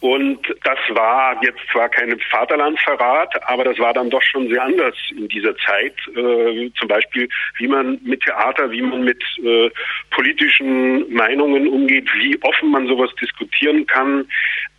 Und 0.00 0.38
das 0.64 0.78
war 0.90 1.40
jetzt 1.42 1.60
zwar 1.72 1.88
kein 1.88 2.18
Vaterlandsverrat, 2.30 3.34
aber 3.48 3.64
das 3.64 3.78
war 3.78 3.94
dann 3.94 4.10
doch 4.10 4.22
schon 4.22 4.48
sehr 4.48 4.62
anders 4.62 4.94
in 5.16 5.26
dieser 5.28 5.56
Zeit. 5.56 5.94
Äh, 6.14 6.70
zum 6.78 6.88
Beispiel, 6.88 7.28
wie 7.58 7.66
man 7.66 7.98
mit 8.02 8.22
Theater, 8.22 8.70
wie 8.70 8.82
man 8.82 9.04
mit 9.04 9.22
äh, 9.42 9.70
politischen 10.10 11.12
Meinungen 11.12 11.68
umgeht, 11.68 12.08
wie 12.14 12.38
offen 12.42 12.70
man 12.70 12.86
sowas 12.86 13.10
diskutieren 13.20 13.86
kann. 13.86 14.28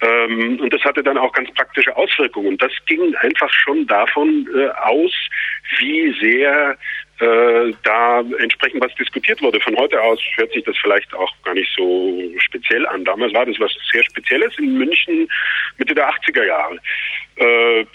Ähm, 0.01 0.59
und 0.61 0.71
das 0.71 0.83
hatte 0.83 1.01
dann 1.01 1.17
auch 1.17 1.33
ganz 1.33 1.51
praktische 1.53 1.95
Auswirkungen. 1.97 2.57
Das 2.57 2.71
ging 2.85 3.15
einfach 3.15 3.51
schon 3.51 3.87
davon 3.87 4.47
äh, 4.55 4.67
aus, 4.69 5.13
wie 5.79 6.15
sehr 6.21 6.77
äh, 7.19 7.73
da 7.83 8.21
entsprechend 8.39 8.81
was 8.81 8.93
diskutiert 8.95 9.41
wurde. 9.41 9.59
Von 9.59 9.75
heute 9.75 9.99
aus 10.01 10.19
hört 10.35 10.51
sich 10.53 10.63
das 10.63 10.77
vielleicht 10.77 11.13
auch 11.15 11.33
gar 11.43 11.55
nicht 11.55 11.71
so 11.75 12.31
speziell 12.37 12.85
an. 12.87 13.05
Damals 13.05 13.33
war 13.33 13.45
das 13.45 13.59
was 13.59 13.71
sehr 13.91 14.03
Spezielles 14.03 14.57
in 14.59 14.77
München 14.77 15.27
Mitte 15.77 15.95
der 15.95 16.09
80er 16.09 16.45
Jahre. 16.45 16.77
Äh, 17.37 17.85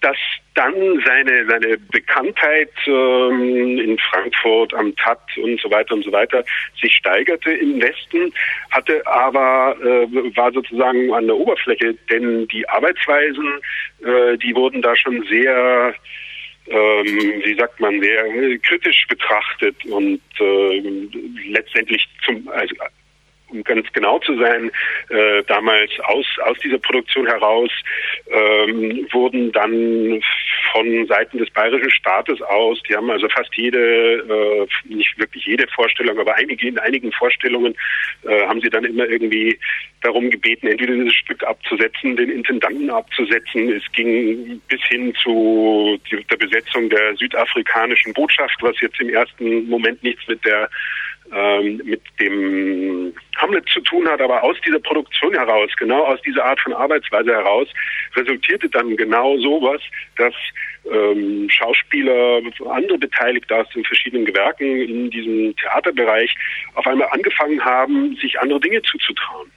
dass 0.00 0.16
dann 0.54 0.72
seine 1.04 1.46
seine 1.48 1.76
Bekanntheit 1.90 2.70
ähm, 2.86 3.78
in 3.78 3.98
Frankfurt 3.98 4.72
am 4.74 4.94
TAT 4.94 5.18
und 5.42 5.60
so 5.60 5.68
weiter 5.72 5.94
und 5.94 6.04
so 6.04 6.12
weiter 6.12 6.44
sich 6.80 6.94
steigerte 6.94 7.50
im 7.50 7.82
Westen, 7.82 8.32
hatte 8.70 9.04
aber 9.04 9.76
äh, 9.82 10.36
war 10.36 10.52
sozusagen 10.52 11.12
an 11.12 11.26
der 11.26 11.36
Oberfläche, 11.36 11.94
denn 12.08 12.46
die 12.48 12.68
Arbeitsweisen, 12.68 13.60
die 14.00 14.54
wurden 14.54 14.80
da 14.80 14.94
schon 14.94 15.24
sehr 15.28 15.92
ähm, 16.70 17.42
wie 17.44 17.54
sagt 17.54 17.80
man, 17.80 18.00
sehr 18.00 18.24
äh, 18.24 18.58
kritisch 18.58 19.06
betrachtet 19.08 19.76
und 19.86 20.20
äh, 20.40 20.82
letztendlich 21.48 22.06
zum, 22.24 22.48
also, 22.48 22.74
um 23.48 23.64
ganz 23.64 23.90
genau 23.92 24.18
zu 24.18 24.36
sein, 24.38 24.70
äh, 25.08 25.42
damals 25.44 25.90
aus, 26.04 26.26
aus 26.44 26.58
dieser 26.58 26.78
Produktion 26.78 27.26
heraus 27.26 27.70
ähm, 28.30 29.06
wurden 29.10 29.52
dann 29.52 30.22
von 30.72 31.06
Seiten 31.06 31.38
des 31.38 31.50
bayerischen 31.50 31.90
Staates 31.90 32.40
aus, 32.42 32.82
die 32.88 32.94
haben 32.94 33.10
also 33.10 33.28
fast 33.28 33.54
jede, 33.54 33.78
äh, 33.78 34.94
nicht 34.94 35.18
wirklich 35.18 35.44
jede 35.46 35.66
Vorstellung, 35.68 36.18
aber 36.18 36.34
einige 36.34 36.68
in 36.68 36.78
einigen 36.78 37.12
Vorstellungen 37.12 37.74
äh, 38.24 38.46
haben 38.46 38.60
sie 38.60 38.70
dann 38.70 38.84
immer 38.84 39.06
irgendwie 39.06 39.58
darum 40.02 40.30
gebeten, 40.30 40.68
entweder 40.68 40.94
dieses 40.94 41.14
Stück 41.14 41.42
abzusetzen, 41.44 42.16
den 42.16 42.30
Intendanten 42.30 42.90
abzusetzen. 42.90 43.72
Es 43.72 43.90
ging 43.92 44.60
bis 44.68 44.80
hin 44.84 45.14
zu 45.22 45.98
der 46.30 46.36
Besetzung 46.36 46.88
der 46.88 47.16
südafrikanischen 47.16 48.12
Botschaft, 48.14 48.56
was 48.60 48.80
jetzt 48.80 49.00
im 49.00 49.10
ersten 49.10 49.68
Moment 49.68 50.02
nichts 50.02 50.26
mit 50.28 50.44
der 50.44 50.68
ähm, 51.32 51.80
mit 51.84 52.02
dem 52.20 53.14
Hamlet 53.36 53.68
zu 53.68 53.80
tun 53.80 54.08
hat, 54.08 54.20
aber 54.20 54.42
aus 54.42 54.56
dieser 54.66 54.80
Produktion 54.80 55.34
heraus, 55.34 55.70
genau 55.76 56.04
aus 56.04 56.20
dieser 56.22 56.44
Art 56.44 56.60
von 56.60 56.72
Arbeitsweise 56.72 57.32
heraus, 57.32 57.68
resultierte 58.16 58.68
dann 58.68 58.96
genau 58.96 59.36
sowas, 59.38 59.80
dass 60.16 60.34
ähm, 60.90 61.48
Schauspieler, 61.50 62.40
andere 62.70 62.98
Beteiligte 62.98 63.56
aus 63.56 63.68
den 63.74 63.84
verschiedenen 63.84 64.24
Gewerken 64.24 64.64
in 64.64 65.10
diesem 65.10 65.54
Theaterbereich 65.56 66.34
auf 66.74 66.86
einmal 66.86 67.08
angefangen 67.10 67.64
haben, 67.64 68.16
sich 68.16 68.38
andere 68.40 68.60
Dinge 68.60 68.82
zuzutrauen. 68.82 69.50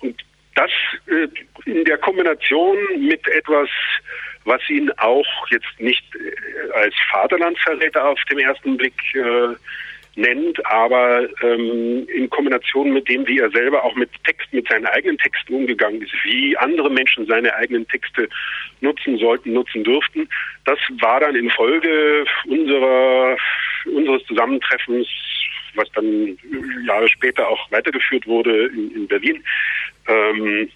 Und 0.00 0.20
das 0.54 0.70
äh, 1.06 1.28
in 1.70 1.84
der 1.84 1.98
Kombination 1.98 2.76
mit 2.98 3.26
etwas 3.28 3.68
was 4.48 4.62
ihn 4.70 4.90
auch 4.96 5.26
jetzt 5.50 5.78
nicht 5.78 6.02
äh, 6.16 6.72
als 6.72 6.94
Vaterlandsverräter 7.10 8.04
auf 8.08 8.18
den 8.30 8.38
ersten 8.38 8.76
Blick 8.76 8.94
äh, 9.14 9.54
nennt, 10.18 10.64
aber 10.66 11.28
ähm, 11.42 12.06
in 12.08 12.28
Kombination 12.28 12.92
mit 12.92 13.08
dem, 13.08 13.26
wie 13.26 13.38
er 13.38 13.50
selber 13.50 13.84
auch 13.84 13.94
mit 13.94 14.10
Text, 14.24 14.52
mit 14.52 14.68
seinen 14.68 14.86
eigenen 14.86 15.16
Texten 15.18 15.54
umgegangen 15.54 16.02
ist, 16.02 16.12
wie 16.24 16.56
andere 16.56 16.90
Menschen 16.90 17.26
seine 17.26 17.54
eigenen 17.54 17.86
Texte 17.88 18.28
nutzen 18.80 19.18
sollten, 19.18 19.52
nutzen 19.52 19.84
dürften, 19.84 20.28
das 20.64 20.78
war 21.00 21.20
dann 21.20 21.36
in 21.36 21.50
Folge 21.50 22.24
unserer 22.46 23.36
unseres 23.86 24.22
Zusammentreffens, 24.24 25.06
was 25.74 25.90
dann 25.92 26.36
Jahre 26.86 27.08
später 27.08 27.48
auch 27.48 27.70
weitergeführt 27.70 28.26
wurde 28.26 28.66
in, 28.66 28.90
in 28.94 29.08
Berlin, 29.08 29.42
ähm, 30.08 30.70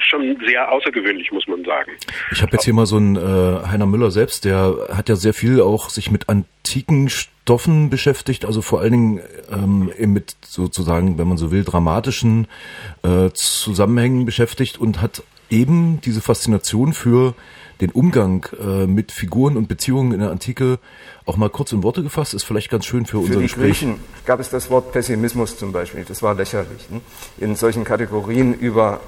schon 0.00 0.36
sehr 0.46 0.70
außergewöhnlich, 0.70 1.32
muss 1.32 1.46
man 1.46 1.64
sagen. 1.64 1.92
Ich 2.30 2.42
habe 2.42 2.52
jetzt 2.52 2.64
hier 2.64 2.74
mal 2.74 2.86
so 2.86 2.96
einen 2.96 3.16
äh, 3.16 3.66
Heiner 3.66 3.86
Müller 3.86 4.10
selbst, 4.10 4.44
der 4.44 4.76
hat 4.92 5.08
ja 5.08 5.16
sehr 5.16 5.34
viel 5.34 5.60
auch 5.60 5.90
sich 5.90 6.10
mit 6.10 6.28
antiken 6.28 7.08
Stoffen 7.08 7.90
beschäftigt, 7.90 8.44
also 8.44 8.62
vor 8.62 8.80
allen 8.80 8.92
Dingen 8.92 9.20
ähm, 9.50 9.92
eben 9.98 10.12
mit 10.12 10.36
sozusagen, 10.42 11.18
wenn 11.18 11.28
man 11.28 11.36
so 11.36 11.50
will, 11.50 11.64
dramatischen 11.64 12.46
äh, 13.02 13.30
Zusammenhängen 13.34 14.24
beschäftigt 14.24 14.78
und 14.78 15.00
hat 15.00 15.22
eben 15.50 16.00
diese 16.00 16.20
Faszination 16.20 16.92
für 16.92 17.34
den 17.80 17.90
Umgang 17.90 18.46
äh, 18.60 18.86
mit 18.86 19.10
Figuren 19.10 19.56
und 19.56 19.68
Beziehungen 19.68 20.12
in 20.12 20.20
der 20.20 20.30
Antike 20.30 20.78
auch 21.26 21.36
mal 21.36 21.50
kurz 21.50 21.72
in 21.72 21.82
Worte 21.82 22.02
gefasst, 22.02 22.32
ist 22.32 22.44
vielleicht 22.44 22.70
ganz 22.70 22.86
schön 22.86 23.06
für, 23.06 23.18
Für 23.18 23.18
unser 23.18 23.36
die 23.36 23.42
Gespräch. 23.42 23.80
Griechen 23.80 24.00
gab 24.24 24.38
es 24.38 24.50
das 24.50 24.70
Wort 24.70 24.92
Pessimismus 24.92 25.58
zum 25.58 25.72
Beispiel. 25.72 26.04
Das 26.06 26.22
war 26.22 26.34
lächerlich, 26.34 26.88
ne? 26.90 27.00
in 27.38 27.56
solchen 27.56 27.84
Kategorien 27.84 28.54
über 28.54 29.00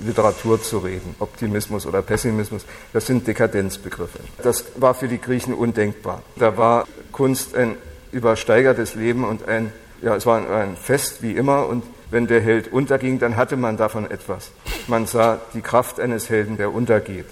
Literatur 0.00 0.62
zu 0.62 0.78
reden. 0.78 1.14
Optimismus 1.18 1.86
oder 1.86 2.02
Pessimismus, 2.02 2.64
das 2.92 3.06
sind 3.06 3.26
Dekadenzbegriffe. 3.26 4.18
Das 4.42 4.64
war 4.76 4.94
für 4.94 5.08
die 5.08 5.20
Griechen 5.20 5.54
undenkbar. 5.54 6.22
Da 6.36 6.56
war 6.56 6.86
Kunst 7.12 7.54
ein 7.54 7.76
übersteigertes 8.12 8.94
Leben 8.94 9.24
und 9.24 9.48
ein, 9.48 9.72
ja, 10.02 10.16
es 10.16 10.26
war 10.26 10.48
ein, 10.48 10.76
Fest 10.76 11.22
wie 11.22 11.32
immer 11.32 11.66
und 11.66 11.84
wenn 12.10 12.26
der 12.26 12.40
Held 12.40 12.72
unterging, 12.72 13.18
dann 13.18 13.36
hatte 13.36 13.56
man 13.56 13.76
davon 13.76 14.08
etwas. 14.10 14.50
Man 14.86 15.06
sah 15.06 15.40
die 15.54 15.60
Kraft 15.60 15.98
eines 15.98 16.30
Helden, 16.30 16.56
der 16.56 16.72
untergeht. 16.72 17.26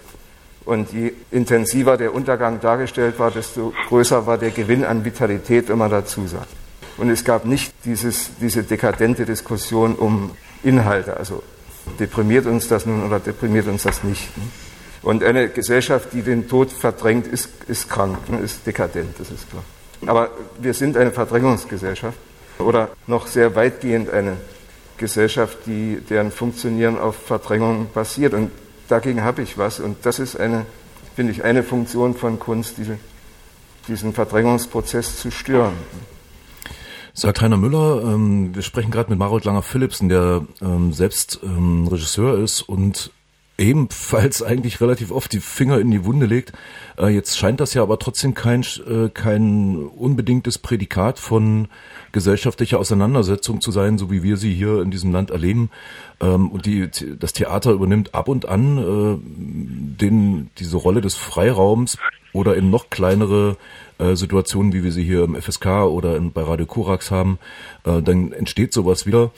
Und 0.64 0.92
je 0.92 1.12
intensiver 1.30 1.96
der 1.96 2.14
Untergang 2.14 2.60
dargestellt 2.60 3.18
war, 3.18 3.30
desto 3.30 3.72
größer 3.88 4.26
war 4.26 4.38
der 4.38 4.50
Gewinn 4.50 4.84
an 4.84 5.04
Vitalität, 5.04 5.68
wenn 5.68 5.78
man 5.78 5.90
dazu 5.90 6.26
sah. 6.26 6.46
Und 6.96 7.10
es 7.10 7.24
gab 7.24 7.44
nicht 7.44 7.72
dieses, 7.84 8.30
diese 8.40 8.62
dekadente 8.62 9.26
Diskussion 9.26 9.94
um 9.94 10.30
Inhalte, 10.62 11.16
also 11.16 11.42
deprimiert 11.98 12.46
uns 12.46 12.68
das 12.68 12.86
nun 12.86 13.04
oder 13.04 13.20
deprimiert 13.20 13.66
uns 13.66 13.82
das 13.82 14.04
nicht. 14.04 14.36
ne? 14.36 14.44
Und 15.02 15.22
eine 15.22 15.50
Gesellschaft, 15.50 16.08
die 16.14 16.22
den 16.22 16.48
Tod 16.48 16.70
verdrängt, 16.70 17.26
ist, 17.26 17.50
ist 17.68 17.90
krank, 17.90 18.30
ne, 18.30 18.38
ist 18.38 18.66
dekadent, 18.66 19.18
das 19.18 19.30
ist 19.30 19.50
klar. 19.50 19.62
Aber 20.06 20.30
wir 20.58 20.72
sind 20.72 20.96
eine 20.96 21.10
Verdrängungsgesellschaft 21.10 22.16
oder 22.58 22.88
noch 23.06 23.26
sehr 23.26 23.54
weitgehend 23.54 24.10
eine 24.10 24.38
Gesellschaft, 24.96 25.58
die, 25.66 26.00
deren 26.08 26.30
Funktionieren 26.30 26.98
auf 26.98 27.16
Verdrängung 27.16 27.88
basiert. 27.92 28.32
Und 28.32 28.50
dagegen 28.88 29.22
habe 29.22 29.42
ich 29.42 29.58
was. 29.58 29.80
Und 29.80 30.06
das 30.06 30.18
ist 30.18 30.36
eine, 30.36 30.64
finde 31.16 31.32
ich, 31.32 31.44
eine 31.44 31.62
Funktion 31.62 32.14
von 32.14 32.38
Kunst, 32.38 32.78
diese, 32.78 32.98
diesen 33.88 34.14
Verdrängungsprozess 34.14 35.18
zu 35.18 35.30
stören. 35.30 35.74
Sagt 37.16 37.40
Heiner 37.42 37.56
Müller, 37.56 38.02
ähm, 38.02 38.56
wir 38.56 38.62
sprechen 38.62 38.90
gerade 38.90 39.08
mit 39.08 39.20
Marold 39.20 39.44
Langer-Philipsen, 39.44 40.08
der 40.08 40.44
ähm, 40.60 40.92
selbst 40.92 41.38
ähm, 41.44 41.86
Regisseur 41.86 42.40
ist 42.40 42.62
und 42.62 43.12
ebenfalls 43.56 44.42
eigentlich 44.42 44.80
relativ 44.80 45.12
oft 45.12 45.32
die 45.32 45.38
Finger 45.38 45.78
in 45.78 45.92
die 45.92 46.04
Wunde 46.04 46.26
legt. 46.26 46.52
Äh, 46.98 47.14
jetzt 47.14 47.38
scheint 47.38 47.60
das 47.60 47.72
ja 47.72 47.82
aber 47.82 48.00
trotzdem 48.00 48.34
kein, 48.34 48.62
äh, 48.62 49.10
kein 49.14 49.76
unbedingtes 49.76 50.58
Prädikat 50.58 51.20
von 51.20 51.68
gesellschaftlicher 52.10 52.80
Auseinandersetzung 52.80 53.60
zu 53.60 53.70
sein, 53.70 53.96
so 53.96 54.10
wie 54.10 54.24
wir 54.24 54.36
sie 54.36 54.52
hier 54.52 54.82
in 54.82 54.90
diesem 54.90 55.12
Land 55.12 55.30
erleben. 55.30 55.70
Ähm, 56.20 56.50
und 56.50 56.66
die, 56.66 56.90
das 57.16 57.32
Theater 57.32 57.70
übernimmt 57.70 58.12
ab 58.12 58.26
und 58.26 58.48
an 58.48 58.78
äh, 58.78 60.00
den, 60.00 60.50
diese 60.58 60.78
Rolle 60.78 61.00
des 61.00 61.14
Freiraums 61.14 61.96
oder 62.34 62.56
in 62.56 62.68
noch 62.68 62.90
kleinere 62.90 63.56
äh, 63.98 64.16
Situationen, 64.16 64.74
wie 64.74 64.84
wir 64.84 64.92
sie 64.92 65.04
hier 65.04 65.24
im 65.24 65.40
FSK 65.40 65.66
oder 65.86 66.16
in, 66.16 66.32
bei 66.32 66.42
Radio 66.42 66.66
Korax 66.66 67.10
haben, 67.10 67.38
äh, 67.84 68.02
dann 68.02 68.32
entsteht 68.32 68.74
sowas 68.74 69.06
wieder. 69.06 69.30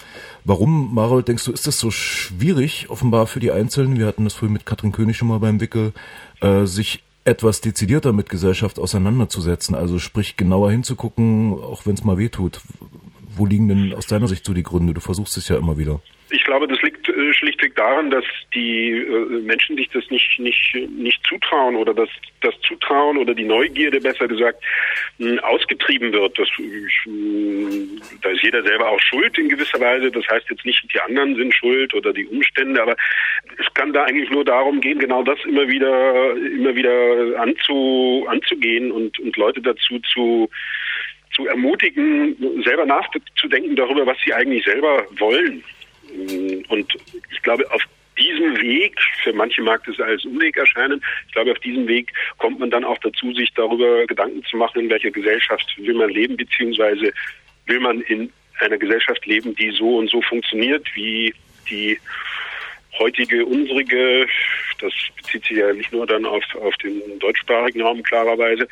Warum, 0.45 0.95
Marold, 0.95 1.29
denkst 1.29 1.45
du, 1.45 1.53
ist 1.53 1.67
das 1.67 1.79
so 1.79 1.93
schwierig, 1.93 2.87
offenbar 2.89 3.27
für 3.27 3.39
die 3.39 3.53
Einzelnen, 3.53 3.99
wir 3.99 4.07
hatten 4.07 4.25
das 4.25 4.35
vorhin 4.35 4.55
mit 4.55 4.67
Katrin 4.67 4.93
König 4.93 5.17
schon 5.17 5.29
mal 5.29 5.39
beim 5.39 5.61
Wickel, 5.61 5.93
äh, 6.41 6.65
sich 6.65 7.05
etwas 7.25 7.61
dezidierter 7.61 8.13
mit 8.13 8.31
Gesellschaft 8.31 8.79
auseinanderzusetzen, 8.79 9.75
also 9.75 9.99
sprich 9.99 10.37
genauer 10.37 10.71
hinzugucken, 10.71 11.53
auch 11.53 11.85
wenn 11.85 11.95
es 11.95 12.05
mal 12.05 12.19
weh 12.19 12.29
tut. 12.29 12.61
Wo 13.37 13.45
liegen 13.45 13.69
denn 13.69 13.93
aus 13.93 14.07
deiner 14.07 14.29
Sicht 14.29 14.45
so 14.45 14.55
die 14.55 14.63
Gründe? 14.63 14.95
Du 14.95 15.01
versuchst 15.01 15.37
es 15.37 15.49
ja 15.49 15.57
immer 15.59 15.77
wieder. 15.77 16.01
Ich 16.31 16.43
glaube, 16.43 16.67
das 16.67 16.81
liegt 16.83 17.09
äh, 17.09 17.33
schlichtweg 17.35 17.77
daran, 17.77 18.11
dass 18.11 18.25
die 18.53 18.91
äh, 18.91 19.43
Menschen 19.43 19.77
sich 19.77 19.89
das 19.91 20.03
nicht 20.11 20.41
nicht 20.41 20.75
nicht 20.91 21.25
zutrauen 21.25 21.77
oder 21.77 21.95
dass 21.95 22.09
das 22.41 22.55
Zutrauen 22.67 23.17
oder 23.17 23.33
die 23.35 23.45
Neugierde 23.45 24.01
besser 24.01 24.27
gesagt 24.27 24.61
ausgetrieben 25.43 26.13
wird. 26.13 26.37
Das, 26.39 26.49
da 28.23 28.31
ist 28.31 28.43
jeder 28.43 28.63
selber 28.63 28.89
auch 28.89 29.01
schuld 29.01 29.39
in 29.39 29.49
gewisser 29.49 29.79
Weise. 29.81 30.11
Das 30.11 30.27
heißt 30.29 30.51
jetzt 30.51 30.65
nicht, 30.65 30.83
die 30.93 31.01
anderen 31.01 31.37
sind 31.37 31.55
schuld 31.55 31.95
oder 31.95 32.13
die 32.13 32.27
Umstände, 32.27 32.83
aber 32.83 32.97
es 33.59 33.73
kann 33.75 33.93
da 33.93 34.05
eigentlich 34.05 34.31
nur 34.31 34.45
darum 34.45 34.81
gehen, 34.81 34.99
genau 34.99 35.23
das 35.23 35.39
immer 35.45 35.69
wieder 35.69 36.37
immer 36.37 36.75
wieder 36.75 37.39
anzu, 37.41 38.27
anzugehen 38.29 38.91
und 38.91 39.19
und 39.21 39.37
Leute 39.37 39.61
dazu 39.61 40.01
zu 40.13 40.49
zu 41.37 41.47
ermutigen, 41.47 42.35
selber 42.65 42.87
nachzudenken 42.87 43.77
darüber, 43.77 44.07
was 44.07 44.17
sie 44.25 44.33
eigentlich 44.33 44.65
selber 44.65 45.07
wollen. 45.19 45.63
Und 46.69 46.97
ich 47.31 47.43
glaube, 47.43 47.71
auf 47.71 47.83
diesem 48.19 48.59
Weg, 48.61 48.99
für 49.23 49.35
manche 49.35 49.61
mag 49.63 49.85
das 49.85 50.01
als 50.01 50.25
Umweg 50.25 50.57
erscheinen, 50.57 51.03
ich 51.27 51.35
glaube, 51.35 51.53
auf 51.53 51.59
diesem 51.59 51.87
Weg 51.87 52.13
kommt 52.39 52.59
man 52.59 52.71
dann 52.71 52.85
auch 52.85 52.99
dazu, 52.99 53.33
sich 53.35 53.53
darüber 53.55 54.07
Gedanken 54.07 54.43
zu 54.45 54.57
machen, 54.57 54.81
in 54.81 54.91
welcher 54.91 55.11
Gesellschaft 55.11 55.67
will 55.77 55.95
man 55.95 56.11
leben, 56.11 56.37
beziehungsweise 56.37 57.13
will 57.67 57.81
man 57.81 58.01
in 58.03 58.33
einer 58.61 58.79
Gesellschaft 58.79 59.27
leben, 59.27 59.55
die 59.55 59.71
so 59.71 59.99
und 59.99 60.09
so 60.09 60.23
funktioniert, 60.23 60.87
wie 60.95 61.35
die 61.69 61.99
heutige, 62.99 63.45
unsrige, 63.45 64.27
das 64.81 64.93
bezieht 65.17 65.45
sich 65.45 65.57
ja 65.59 65.73
nicht 65.73 65.93
nur 65.93 66.07
dann 66.07 66.25
auf, 66.25 66.45
auf 66.57 66.77
den 66.77 67.01
deutschsprachigen 67.19 67.83
Raum 67.83 68.03
klarerweise. 68.03 68.69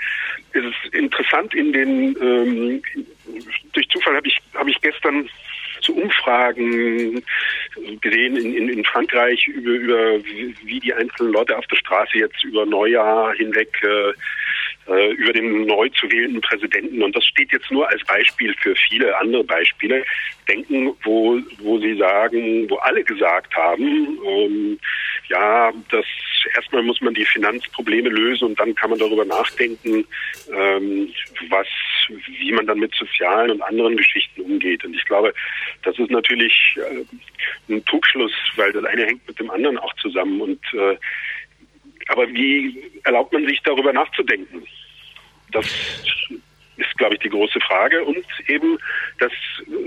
Es 0.53 0.65
ist 0.65 0.95
interessant 0.95 1.55
in 1.55 1.73
den, 1.73 2.17
ähm, 2.21 2.83
durch 3.73 3.89
Zufall 3.89 4.17
habe 4.17 4.29
ich, 4.29 4.39
habe 4.55 4.71
ich 4.71 4.81
gestern 4.81 5.29
zu 5.81 5.95
Umfragen 5.97 7.23
gesehen 8.01 8.37
in, 8.37 8.55
in, 8.55 8.69
in 8.71 8.85
Frankreich 8.85 9.47
über, 9.49 9.71
über 9.71 10.25
wie 10.25 10.81
die 10.81 10.95
einzelnen 10.95 11.33
Leute 11.33 11.57
auf 11.57 11.67
der 11.67 11.77
Straße 11.77 12.19
jetzt 12.19 12.43
über 12.45 12.65
Neujahr 12.65 13.35
hinweg 13.35 13.69
äh, 13.83 14.13
äh, 14.89 15.13
über 15.13 15.33
den 15.33 15.67
neu 15.67 15.89
zu 15.91 16.11
wählenden 16.11 16.41
Präsidenten, 16.41 17.03
und 17.03 17.15
das 17.15 17.25
steht 17.25 17.53
jetzt 17.53 17.71
nur 17.71 17.89
als 17.89 18.05
Beispiel 18.05 18.55
für 18.63 18.75
viele 18.89 19.17
andere 19.19 19.45
Beispiele, 19.45 20.05
denken, 20.49 20.95
wo, 21.05 21.39
wo 21.59 21.79
sie 21.79 21.97
sagen, 21.97 22.69
wo 22.69 22.77
alle 22.77 23.03
gesagt 23.03 23.55
haben, 23.57 24.19
ähm, 24.27 24.79
ja, 25.29 25.73
das 25.91 26.05
erstmal 26.55 26.83
muss 26.83 27.01
man 27.01 27.15
die 27.15 27.25
Finanzprobleme 27.25 28.09
lösen 28.09 28.49
und 28.49 28.61
dann 28.61 28.75
kann 28.75 28.91
man 28.91 28.99
darüber 28.99 29.25
nachdenken, 29.25 30.07
ähm, 30.53 31.11
was, 31.49 31.67
wie 32.27 32.53
man 32.53 32.67
dann 32.67 32.79
mit 32.79 32.95
sozialen 32.95 33.53
und 33.53 33.63
anderen 33.63 33.97
Geschichten 33.97 34.43
umgeht. 34.43 34.85
Und 34.85 34.95
ich 34.95 35.05
glaube, 35.07 35.33
das 35.83 35.99
ist 35.99 36.11
natürlich 36.11 36.77
äh, 36.77 37.73
ein 37.73 37.85
Trugschluss, 37.87 38.33
weil 38.57 38.73
das 38.73 38.85
eine 38.85 39.07
hängt 39.07 39.27
mit 39.27 39.39
dem 39.39 39.51
anderen 39.51 39.79
auch 39.79 39.95
zusammen. 39.95 40.41
Und 40.41 40.61
äh, 40.75 40.97
aber 42.09 42.29
wie 42.29 42.91
erlaubt 43.05 43.33
man 43.33 43.47
sich 43.47 43.61
darüber 43.63 43.93
nachzudenken? 43.93 44.63
Das 45.53 45.67
ist, 46.77 46.97
glaube 46.99 47.15
ich, 47.15 47.21
die 47.21 47.29
große 47.29 47.61
Frage. 47.61 48.05
Und 48.05 48.25
eben, 48.49 48.79
dass 49.19 49.33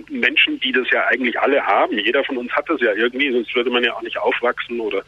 Menschen, 0.10 0.60
die 0.60 0.72
das 0.72 0.90
ja 0.92 1.06
eigentlich 1.08 1.40
alle 1.40 1.66
haben, 1.66 1.98
jeder 1.98 2.24
von 2.24 2.38
uns 2.38 2.52
hat 2.54 2.70
das 2.70 2.80
ja 2.82 2.94
irgendwie, 2.94 3.32
sonst 3.32 3.54
würde 3.56 3.70
man 3.70 3.84
ja 3.84 3.94
auch 3.94 4.02
nicht 4.02 4.18
aufwachsen 4.18 4.80
oder 4.80 5.04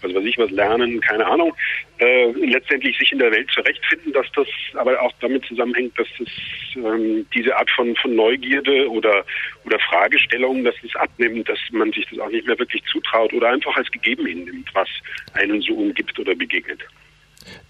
was 0.00 0.14
weiß 0.14 0.24
ich 0.24 0.38
was 0.38 0.50
lernen, 0.50 1.00
keine 1.00 1.26
Ahnung, 1.26 1.54
äh, 1.98 2.30
letztendlich 2.32 2.98
sich 2.98 3.12
in 3.12 3.18
der 3.18 3.32
Welt 3.32 3.50
zurechtfinden, 3.50 4.12
dass 4.12 4.26
das 4.34 4.48
aber 4.74 5.00
auch 5.00 5.12
damit 5.20 5.44
zusammenhängt, 5.46 5.98
dass 5.98 6.08
das 6.18 6.28
ähm, 6.76 7.26
diese 7.34 7.56
Art 7.56 7.70
von, 7.70 7.94
von 7.96 8.14
Neugierde 8.14 8.90
oder, 8.90 9.24
oder 9.64 9.78
Fragestellung, 9.78 10.64
dass 10.64 10.74
es 10.82 10.94
abnimmt, 10.96 11.48
dass 11.48 11.58
man 11.70 11.92
sich 11.92 12.06
das 12.10 12.18
auch 12.18 12.30
nicht 12.30 12.46
mehr 12.46 12.58
wirklich 12.58 12.82
zutraut 12.84 13.32
oder 13.32 13.50
einfach 13.50 13.76
als 13.76 13.90
gegeben 13.90 14.26
hinnimmt, 14.26 14.68
was 14.74 14.88
einen 15.34 15.60
so 15.62 15.74
umgibt 15.74 16.18
oder 16.18 16.34
begegnet. 16.34 16.80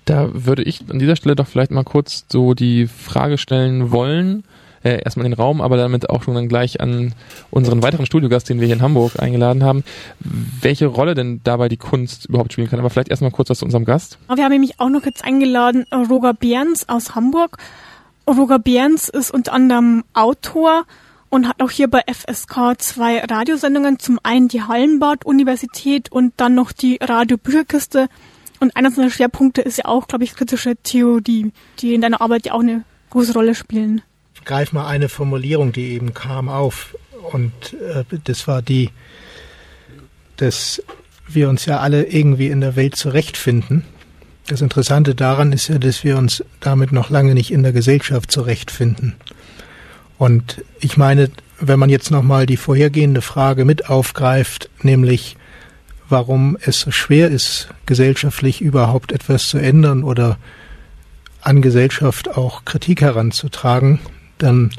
Da 0.05 0.31
würde 0.33 0.63
ich 0.63 0.81
an 0.91 0.99
dieser 0.99 1.17
Stelle 1.17 1.37
doch 1.37 1.47
vielleicht 1.47 1.71
mal 1.71 1.85
kurz 1.85 2.25
so 2.29 2.55
die 2.55 2.87
Frage 2.87 3.39
stellen 3.39 3.93
wollen, 3.93 4.45
äh, 4.85 5.03
erstmal 5.03 5.27
in 5.27 5.33
den 5.33 5.39
Raum, 5.39 5.61
aber 5.61 5.77
damit 5.77 6.11
auch 6.11 6.23
schon 6.23 6.35
dann 6.35 6.49
gleich 6.49 6.81
an 6.81 7.15
unseren 7.51 7.83
weiteren 7.83 8.07
Studiogast, 8.07 8.49
den 8.49 8.61
wir 8.61 8.67
hier 8.67 8.77
in 8.77 8.83
Hamburg 8.83 9.21
eingeladen 9.21 9.63
haben, 9.63 9.85
welche 10.19 10.87
Rolle 10.87 11.15
denn 11.15 11.41
dabei 11.45 11.69
die 11.69 11.77
Kunst 11.77 12.27
überhaupt 12.27 12.53
spielen 12.53 12.69
kann. 12.69 12.81
Aber 12.81 12.91
vielleicht 12.91 13.09
erstmal 13.09 13.31
kurz 13.31 13.51
was 13.51 13.59
zu 13.59 13.65
unserem 13.65 13.85
Gast. 13.85 14.19
Wir 14.35 14.45
haben 14.45 14.53
nämlich 14.53 14.81
auch 14.81 14.89
noch 14.89 15.05
jetzt 15.05 15.25
eingeladen 15.25 15.87
äh, 15.91 15.97
Roger 15.97 16.35
Behrens 16.35 16.89
aus 16.89 17.15
Hamburg. 17.15 17.59
Roger 18.27 18.59
Behrens 18.59 19.09
ist 19.09 19.31
unter 19.31 19.53
anderem 19.53 20.05
Autor 20.15 20.85
und 21.29 21.49
hat 21.49 21.63
auch 21.63 21.71
hier 21.71 21.89
bei 21.89 22.03
FSK 22.07 22.79
zwei 22.79 23.21
Radiosendungen. 23.25 23.99
Zum 23.99 24.19
einen 24.23 24.49
die 24.49 24.63
Hallenbad-Universität 24.63 26.13
und 26.13 26.35
dann 26.37 26.55
noch 26.55 26.73
die 26.73 26.99
Radio-Bücherkiste. 27.01 28.09
Und 28.63 28.77
einer 28.77 28.93
seiner 28.93 29.11
Schwerpunkte 29.11 29.61
ist 29.61 29.79
ja 29.79 29.87
auch, 29.87 30.07
glaube 30.07 30.23
ich, 30.23 30.37
kritische 30.37 30.77
Theorie, 30.77 31.51
die 31.81 31.95
in 31.95 32.01
deiner 32.01 32.21
Arbeit 32.21 32.47
ja 32.47 32.53
auch 32.53 32.61
eine 32.61 32.85
große 33.11 33.33
Rolle 33.33 33.57
spielen. 33.57 34.03
Ich 34.37 34.45
greife 34.45 34.77
mal 34.77 34.87
eine 34.87 35.09
Formulierung, 35.09 35.73
die 35.73 35.95
eben 35.95 36.15
kam, 36.15 36.49
auf. 36.49 36.97
Und 37.33 37.53
äh, 37.73 38.05
das 38.23 38.47
war 38.47 38.63
die, 38.63 38.91
dass 40.37 40.81
wir 41.27 41.49
uns 41.49 41.67
ja 41.67 41.81
alle 41.81 42.05
irgendwie 42.05 42.47
in 42.51 42.61
der 42.61 42.77
Welt 42.77 42.95
zurechtfinden. 42.95 43.85
Das 44.47 44.61
Interessante 44.61 45.17
daran 45.17 45.53
ist 45.53 45.67
ja, 45.67 45.79
dass 45.79 46.05
wir 46.05 46.17
uns 46.17 46.45
damit 46.61 46.93
noch 46.93 47.11
lange 47.11 47.35
nicht 47.35 47.51
in 47.51 47.65
der 47.65 47.73
Gesellschaft 47.73 48.31
zurechtfinden. 48.31 49.17
Und 50.19 50.65
ich 50.79 50.97
meine, 50.97 51.33
wenn 51.59 51.81
man 51.81 51.91
jetzt 51.91 52.13
nochmal 52.13 52.47
die 52.47 52.57
vorhergehende 52.57 53.23
Frage 53.23 53.65
mit 53.65 53.91
aufgreift, 53.91 54.71
nämlich 54.83 55.37
warum 56.13 56.57
es 56.61 56.81
so 56.81 56.93
schwer 56.93 57.31
ist, 57.31 57.69
gesellschaftlich 57.87 58.61
überhaupt 58.61 59.11
etwas 59.11 59.49
zu 59.49 59.59
ändern 59.59 60.05
oder 60.05 60.39
an 61.41 61.61
Gesellschaft 61.61 62.37
auch 62.37 62.65
Kritik 62.65 63.01
heranzutragen, 63.01 63.99
dann 64.39 64.71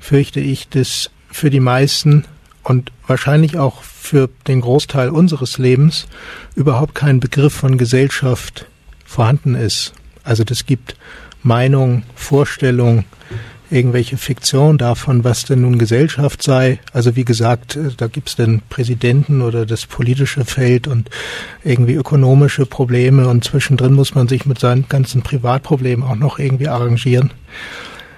fürchte 0.00 0.40
ich, 0.40 0.68
dass 0.68 1.10
für 1.30 1.50
die 1.50 1.60
meisten 1.60 2.24
und 2.64 2.90
wahrscheinlich 3.06 3.58
auch 3.58 3.82
für 3.82 4.28
den 4.48 4.60
Großteil 4.60 5.10
unseres 5.10 5.58
Lebens 5.58 6.06
überhaupt 6.56 6.94
kein 6.94 7.20
Begriff 7.20 7.54
von 7.54 7.78
Gesellschaft 7.78 8.66
vorhanden 9.04 9.54
ist. 9.54 9.92
Also 10.24 10.42
das 10.42 10.66
gibt 10.66 10.96
Meinung, 11.42 12.02
Vorstellung, 12.14 13.04
irgendwelche 13.70 14.16
Fiktion 14.16 14.78
davon, 14.78 15.24
was 15.24 15.44
denn 15.44 15.62
nun 15.62 15.78
Gesellschaft 15.78 16.42
sei. 16.42 16.80
Also 16.92 17.16
wie 17.16 17.24
gesagt, 17.24 17.76
äh, 17.76 17.90
da 17.96 18.06
gibt's 18.06 18.36
den 18.36 18.62
Präsidenten 18.68 19.42
oder 19.42 19.66
das 19.66 19.86
politische 19.86 20.44
Feld 20.44 20.86
und 20.86 21.10
irgendwie 21.64 21.94
ökonomische 21.94 22.66
Probleme 22.66 23.28
und 23.28 23.44
zwischendrin 23.44 23.92
muss 23.92 24.14
man 24.14 24.28
sich 24.28 24.46
mit 24.46 24.58
seinen 24.58 24.88
ganzen 24.88 25.22
Privatproblemen 25.22 26.06
auch 26.06 26.16
noch 26.16 26.38
irgendwie 26.38 26.68
arrangieren. 26.68 27.30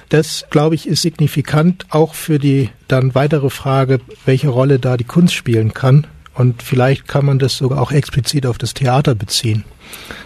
Das, 0.09 0.45
glaube 0.51 0.75
ich, 0.75 0.89
ist 0.89 1.03
signifikant 1.03 1.87
auch 1.91 2.15
für 2.15 2.41
die 2.41 2.71
dann 2.89 3.15
weitere 3.15 3.49
Frage, 3.49 4.01
welche 4.25 4.49
Rolle 4.49 4.81
da 4.81 4.97
die 4.97 5.05
Kunst 5.05 5.35
spielen 5.35 5.73
kann. 5.73 6.07
Und 6.41 6.63
vielleicht 6.63 7.07
kann 7.07 7.27
man 7.27 7.39
das 7.39 7.59
sogar 7.59 7.83
auch 7.83 7.93
explizit 7.93 8.47
auf 8.47 8.57
das 8.57 8.73
Theater 8.73 9.15
beziehen. 9.15 9.65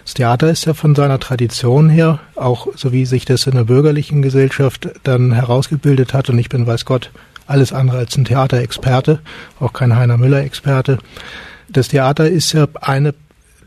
Das 0.05 0.15
Theater 0.15 0.49
ist 0.49 0.65
ja 0.65 0.73
von 0.73 0.95
seiner 0.95 1.19
Tradition 1.19 1.89
her, 1.89 2.21
auch 2.37 2.69
so 2.77 2.93
wie 2.93 3.05
sich 3.05 3.25
das 3.25 3.49
in 3.49 3.57
der 3.57 3.65
bürgerlichen 3.65 4.23
Gesellschaft 4.23 4.91
dann 5.03 5.33
herausgebildet 5.33 6.15
hat, 6.15 6.31
und 6.31 6.39
ich 6.39 6.49
bin, 6.49 6.69
weiß 6.69 6.85
Gott, 6.85 7.11
alles 7.49 7.73
andere 7.73 7.99
als 7.99 8.17
ein 8.17 8.27
Theaterexperte, 8.27 9.19
auch 9.59 9.73
kein 9.73 9.97
Heiner 9.97 10.17
Müller-Experte. 10.17 10.99
Das 11.69 11.89
Theater 11.89 12.31
ist 12.31 12.53
ja 12.53 12.69
eine 12.81 13.13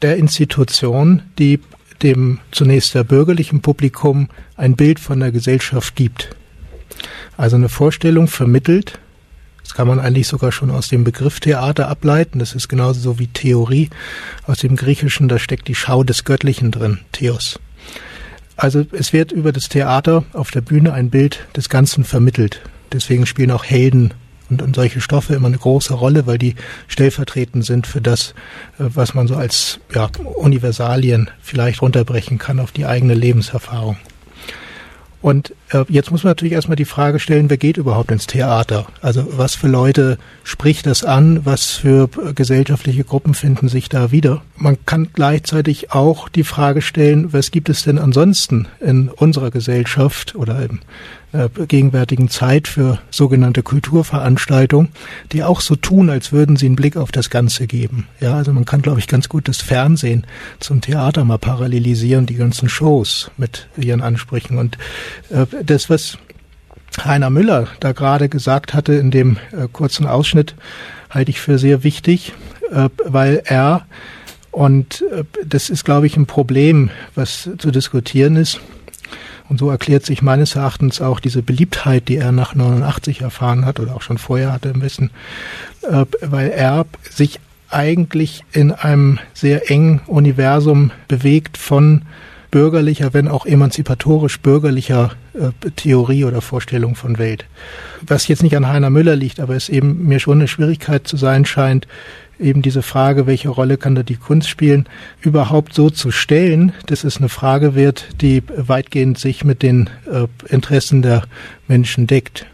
der 0.01 0.15
Institutionen, 0.15 1.23
die 1.37 1.59
dem 2.01 2.39
zunächst 2.51 2.95
der 2.95 3.03
bürgerlichen 3.03 3.61
Publikum 3.61 4.29
ein 4.55 4.77
Bild 4.77 5.01
von 5.01 5.19
der 5.19 5.33
Gesellschaft 5.33 5.97
gibt. 5.97 6.29
Also 7.35 7.57
eine 7.57 7.67
Vorstellung 7.67 8.29
vermittelt, 8.29 8.99
kann 9.77 9.87
man 9.87 9.99
eigentlich 9.99 10.27
sogar 10.27 10.51
schon 10.51 10.71
aus 10.71 10.87
dem 10.87 11.03
Begriff 11.03 11.39
Theater 11.39 11.87
ableiten. 11.87 12.39
Das 12.39 12.55
ist 12.55 12.67
genauso 12.67 12.99
so 12.99 13.19
wie 13.19 13.27
Theorie. 13.27 13.91
Aus 14.47 14.57
dem 14.57 14.75
Griechischen, 14.75 15.27
da 15.27 15.37
steckt 15.37 15.67
die 15.67 15.75
Schau 15.75 16.03
des 16.03 16.23
Göttlichen 16.23 16.71
drin, 16.71 17.01
Theos. 17.11 17.59
Also 18.55 18.87
es 18.91 19.13
wird 19.13 19.31
über 19.31 19.51
das 19.51 19.69
Theater 19.69 20.23
auf 20.33 20.49
der 20.49 20.61
Bühne 20.61 20.93
ein 20.93 21.11
Bild 21.11 21.45
des 21.55 21.69
Ganzen 21.69 22.05
vermittelt. 22.05 22.59
Deswegen 22.91 23.27
spielen 23.27 23.51
auch 23.51 23.65
Helden 23.65 24.15
und, 24.49 24.63
und 24.63 24.75
solche 24.75 24.99
Stoffe 24.99 25.35
immer 25.35 25.45
eine 25.45 25.59
große 25.59 25.93
Rolle, 25.93 26.25
weil 26.25 26.39
die 26.39 26.55
stellvertretend 26.87 27.63
sind 27.63 27.85
für 27.85 28.01
das, 28.01 28.33
äh, 28.79 28.85
was 28.95 29.13
man 29.13 29.27
so 29.27 29.35
als 29.35 29.79
ja, 29.93 30.09
Universalien 30.37 31.29
vielleicht 31.39 31.83
runterbrechen 31.83 32.39
kann 32.39 32.59
auf 32.59 32.71
die 32.71 32.87
eigene 32.87 33.13
Lebenserfahrung. 33.13 33.97
Und 35.27 35.53
äh, 35.73 35.83
jetzt 35.89 36.09
muss 36.09 36.23
man 36.23 36.31
natürlich 36.31 36.53
erstmal 36.53 36.77
die 36.77 36.85
Frage 36.85 37.19
stellen, 37.19 37.49
wer 37.49 37.57
geht 37.57 37.75
überhaupt 37.75 38.11
ins 38.11 38.27
Theater? 38.27 38.87
Also 39.01 39.27
was 39.31 39.55
für 39.55 39.67
Leute 39.67 40.17
spricht 40.45 40.85
das 40.85 41.03
an? 41.03 41.45
Was 41.45 41.71
für 41.71 42.07
äh, 42.25 42.31
gesellschaftliche 42.31 43.03
Gruppen 43.03 43.33
finden 43.33 43.67
sich 43.67 43.89
da 43.89 44.13
wieder? 44.13 44.41
Man 44.55 44.77
kann 44.85 45.09
gleichzeitig 45.11 45.91
auch 45.91 46.29
die 46.29 46.45
Frage 46.45 46.81
stellen, 46.81 47.33
was 47.33 47.51
gibt 47.51 47.67
es 47.67 47.83
denn 47.83 47.99
ansonsten 47.99 48.69
in 48.79 49.09
unserer 49.09 49.51
Gesellschaft 49.51 50.33
oder 50.35 50.63
im 50.63 50.79
äh, 51.37 51.49
gegenwärtigen 51.67 52.29
Zeit 52.29 52.67
für 52.67 52.99
sogenannte 53.11 53.61
Kulturveranstaltungen, 53.61 54.89
die 55.31 55.43
auch 55.43 55.61
so 55.61 55.75
tun, 55.75 56.09
als 56.09 56.31
würden 56.31 56.55
sie 56.55 56.65
einen 56.65 56.75
Blick 56.75 56.97
auf 56.97 57.11
das 57.11 57.29
Ganze 57.29 57.67
geben. 57.67 58.07
Ja, 58.19 58.35
also 58.35 58.51
man 58.53 58.65
kann, 58.65 58.81
glaube 58.81 58.99
ich, 58.99 59.07
ganz 59.07 59.29
gut 59.29 59.47
das 59.47 59.61
Fernsehen 59.61 60.25
zum 60.59 60.81
Theater 60.81 61.25
mal 61.25 61.37
parallelisieren, 61.37 62.25
die 62.25 62.35
ganzen 62.35 62.69
Shows 62.69 63.29
mit 63.37 63.67
ihren 63.77 64.01
Ansprüchen. 64.01 64.57
Und 64.57 64.77
äh, 65.29 65.45
das, 65.63 65.89
was 65.89 66.17
Heiner 67.03 67.29
Müller 67.29 67.67
da 67.79 67.91
gerade 67.91 68.29
gesagt 68.29 68.73
hatte 68.73 68.93
in 68.93 69.11
dem 69.11 69.37
äh, 69.51 69.67
kurzen 69.71 70.07
Ausschnitt, 70.07 70.55
halte 71.09 71.29
ich 71.29 71.39
für 71.39 71.59
sehr 71.59 71.83
wichtig, 71.83 72.33
äh, 72.71 72.89
weil 73.05 73.43
er 73.45 73.85
und 74.49 75.03
äh, 75.11 75.23
das 75.45 75.69
ist, 75.69 75.85
glaube 75.85 76.07
ich, 76.07 76.17
ein 76.17 76.25
Problem, 76.25 76.89
was 77.13 77.47
zu 77.59 77.69
diskutieren 77.69 78.37
ist 78.37 78.59
und 79.49 79.59
so 79.59 79.69
erklärt 79.69 80.05
sich 80.05 80.21
meines 80.21 80.55
Erachtens 80.55 81.01
auch 81.01 81.19
diese 81.19 81.41
Beliebtheit, 81.41 82.07
die 82.07 82.17
er 82.17 82.31
nach 82.31 82.55
89 82.55 83.21
erfahren 83.21 83.65
hat 83.65 83.79
oder 83.79 83.95
auch 83.95 84.01
schon 84.01 84.17
vorher 84.17 84.51
hatte 84.51 84.69
ein 84.69 84.79
bisschen, 84.79 85.11
äh, 85.83 86.05
weil 86.21 86.49
er 86.49 86.85
sich 87.09 87.39
eigentlich 87.69 88.43
in 88.51 88.71
einem 88.71 89.19
sehr 89.33 89.69
engen 89.69 90.01
Universum 90.07 90.91
bewegt 91.07 91.57
von 91.57 92.03
bürgerlicher, 92.51 93.13
wenn 93.13 93.27
auch 93.27 93.45
emanzipatorisch 93.45 94.39
bürgerlicher 94.39 95.11
äh, 95.33 95.49
Theorie 95.75 96.25
oder 96.25 96.41
Vorstellung 96.41 96.95
von 96.95 97.17
Welt. 97.17 97.45
Was 98.05 98.27
jetzt 98.27 98.43
nicht 98.43 98.55
an 98.55 98.67
Heiner 98.67 98.89
Müller 98.89 99.15
liegt, 99.15 99.39
aber 99.39 99.55
es 99.55 99.69
eben 99.69 100.07
mir 100.07 100.19
schon 100.19 100.39
eine 100.39 100.47
Schwierigkeit 100.47 101.07
zu 101.07 101.17
sein 101.17 101.45
scheint, 101.45 101.87
eben 102.39 102.61
diese 102.61 102.81
Frage, 102.81 103.27
welche 103.27 103.49
Rolle 103.49 103.77
kann 103.77 103.95
da 103.95 104.03
die 104.03 104.15
Kunst 104.15 104.49
spielen, 104.49 104.87
überhaupt 105.21 105.73
so 105.73 105.89
zu 105.89 106.11
stellen, 106.11 106.71
dass 106.85 107.03
es 107.03 107.17
eine 107.17 107.29
Frage 107.29 107.75
wird, 107.75 108.21
die 108.21 108.43
weitgehend 108.55 109.17
sich 109.17 109.43
mit 109.43 109.63
den 109.63 109.89
äh, 110.11 110.27
Interessen 110.51 111.01
der 111.01 111.23
Menschen 111.67 112.07
deckt. 112.07 112.45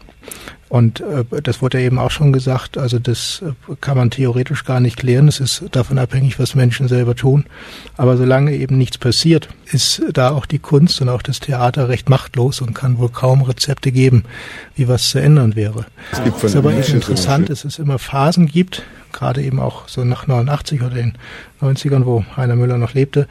Und 0.68 1.00
äh, 1.00 1.24
das 1.42 1.62
wurde 1.62 1.78
ja 1.78 1.86
eben 1.86 1.98
auch 1.98 2.10
schon 2.10 2.32
gesagt, 2.32 2.78
also 2.78 2.98
das 2.98 3.42
äh, 3.42 3.74
kann 3.80 3.96
man 3.96 4.10
theoretisch 4.10 4.64
gar 4.64 4.80
nicht 4.80 4.96
klären. 4.96 5.28
Es 5.28 5.40
ist 5.40 5.64
davon 5.72 5.98
abhängig, 5.98 6.38
was 6.38 6.54
Menschen 6.54 6.88
selber 6.88 7.14
tun. 7.14 7.44
Aber 7.96 8.16
solange 8.16 8.52
eben 8.52 8.78
nichts 8.78 8.98
passiert, 8.98 9.48
ist 9.70 10.02
da 10.12 10.30
auch 10.30 10.46
die 10.46 10.58
Kunst 10.58 11.00
und 11.00 11.08
auch 11.08 11.22
das 11.22 11.40
Theater 11.40 11.88
recht 11.88 12.08
machtlos 12.08 12.60
und 12.60 12.74
kann 12.74 12.98
wohl 12.98 13.10
kaum 13.10 13.42
Rezepte 13.42 13.92
geben, 13.92 14.24
wie 14.74 14.88
was 14.88 15.10
zu 15.10 15.18
ändern 15.18 15.54
wäre. 15.54 15.86
Es 16.12 16.22
gibt 16.24 16.38
von 16.38 16.48
ist 16.48 16.56
aber 16.56 16.72
eben 16.72 16.94
interessant, 16.94 17.50
dass 17.50 17.64
es 17.64 17.78
immer 17.78 17.98
Phasen 17.98 18.46
gibt, 18.46 18.82
gerade 19.12 19.42
eben 19.42 19.60
auch 19.60 19.88
so 19.88 20.04
nach 20.04 20.26
89 20.26 20.82
oder 20.82 20.94
den 20.94 21.14
90ern, 21.60 22.04
wo 22.04 22.24
Heiner 22.36 22.56
Müller 22.56 22.78
noch 22.78 22.94
lebte, 22.94 23.28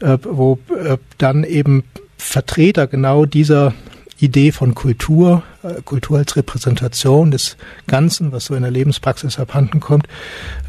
äh, 0.00 0.18
wo 0.22 0.58
äh, 0.82 0.96
dann 1.18 1.44
eben 1.44 1.84
Vertreter 2.16 2.86
genau 2.86 3.26
dieser 3.26 3.74
Idee 4.18 4.50
von 4.50 4.74
Kultur, 4.74 5.42
äh, 5.62 5.82
Kultur 5.82 6.18
als 6.18 6.36
Repräsentation 6.36 7.30
des 7.30 7.56
Ganzen, 7.86 8.32
was 8.32 8.46
so 8.46 8.54
in 8.54 8.62
der 8.62 8.70
Lebenspraxis 8.70 9.38
abhanden 9.38 9.80
kommt, 9.80 10.06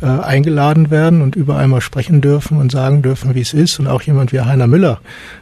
äh, 0.01 0.05
eingeladen 0.05 0.91
werden 0.91 1.21
und 1.21 1.35
überall 1.35 1.67
mal 1.67 1.81
sprechen 1.81 2.19
dürfen 2.19 2.57
und 2.57 2.71
sagen 2.71 3.01
dürfen, 3.01 3.35
wie 3.35 3.41
es 3.41 3.53
ist. 3.53 3.79
Und 3.79 3.87
auch 3.87 4.01
jemand 4.01 4.33
wie 4.33 4.41
Heiner 4.41 4.67
Müller, 4.67 4.99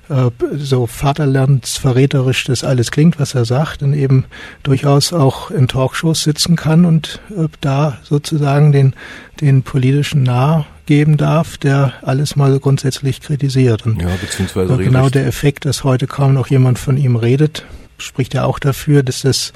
äh, 0.09 0.29
so 0.55 0.85
vaterlandsverräterisch 0.85 2.43
das 2.43 2.63
alles 2.63 2.91
klingt, 2.91 3.19
was 3.19 3.33
er 3.33 3.45
sagt, 3.45 3.81
dann 3.81 3.93
eben 3.93 4.25
durchaus 4.61 5.11
auch 5.11 5.49
in 5.49 5.67
Talkshows 5.67 6.23
sitzen 6.23 6.55
kann 6.55 6.85
und 6.85 7.21
äh, 7.31 7.47
da 7.61 7.97
sozusagen 8.03 8.71
den, 8.71 8.93
den 9.41 9.63
politischen 9.63 10.23
nah 10.23 10.65
geben 10.85 11.17
darf, 11.17 11.57
der 11.57 11.93
alles 12.03 12.35
mal 12.35 12.59
grundsätzlich 12.59 13.21
kritisiert. 13.21 13.85
Und 13.87 13.99
ja, 14.01 14.09
beziehungsweise 14.21 14.77
genau 14.77 15.09
der 15.09 15.25
Effekt, 15.25 15.65
dass 15.65 15.83
heute 15.83 16.05
kaum 16.05 16.33
noch 16.35 16.47
jemand 16.47 16.77
von 16.77 16.97
ihm 16.97 17.15
redet, 17.15 17.65
spricht 17.97 18.33
ja 18.33 18.43
auch 18.43 18.59
dafür, 18.59 19.03
dass 19.03 19.23
es 19.23 19.53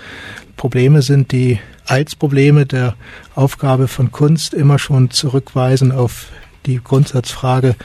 Probleme 0.55 1.01
sind, 1.01 1.31
die 1.31 1.59
als 1.85 2.15
Probleme 2.15 2.65
der 2.65 2.95
Aufgabe 3.35 3.87
von 3.87 4.11
Kunst 4.11 4.53
immer 4.53 4.77
schon 4.77 5.11
zurückweisen 5.11 5.91
auf 5.91 6.27
die 6.65 6.81
Grundsatzfrage, 6.83 7.75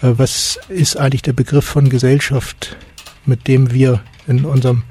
äh, 0.00 0.12
was 0.16 0.58
ist 0.68 0.96
eigentlich 0.96 1.22
der 1.22 1.32
Begriff 1.32 1.64
von 1.64 1.88
Gesellschaft, 1.88 2.76
mit 3.26 3.48
dem 3.48 3.72
wir 3.72 4.00
in 4.26 4.44
unserem 4.44 4.84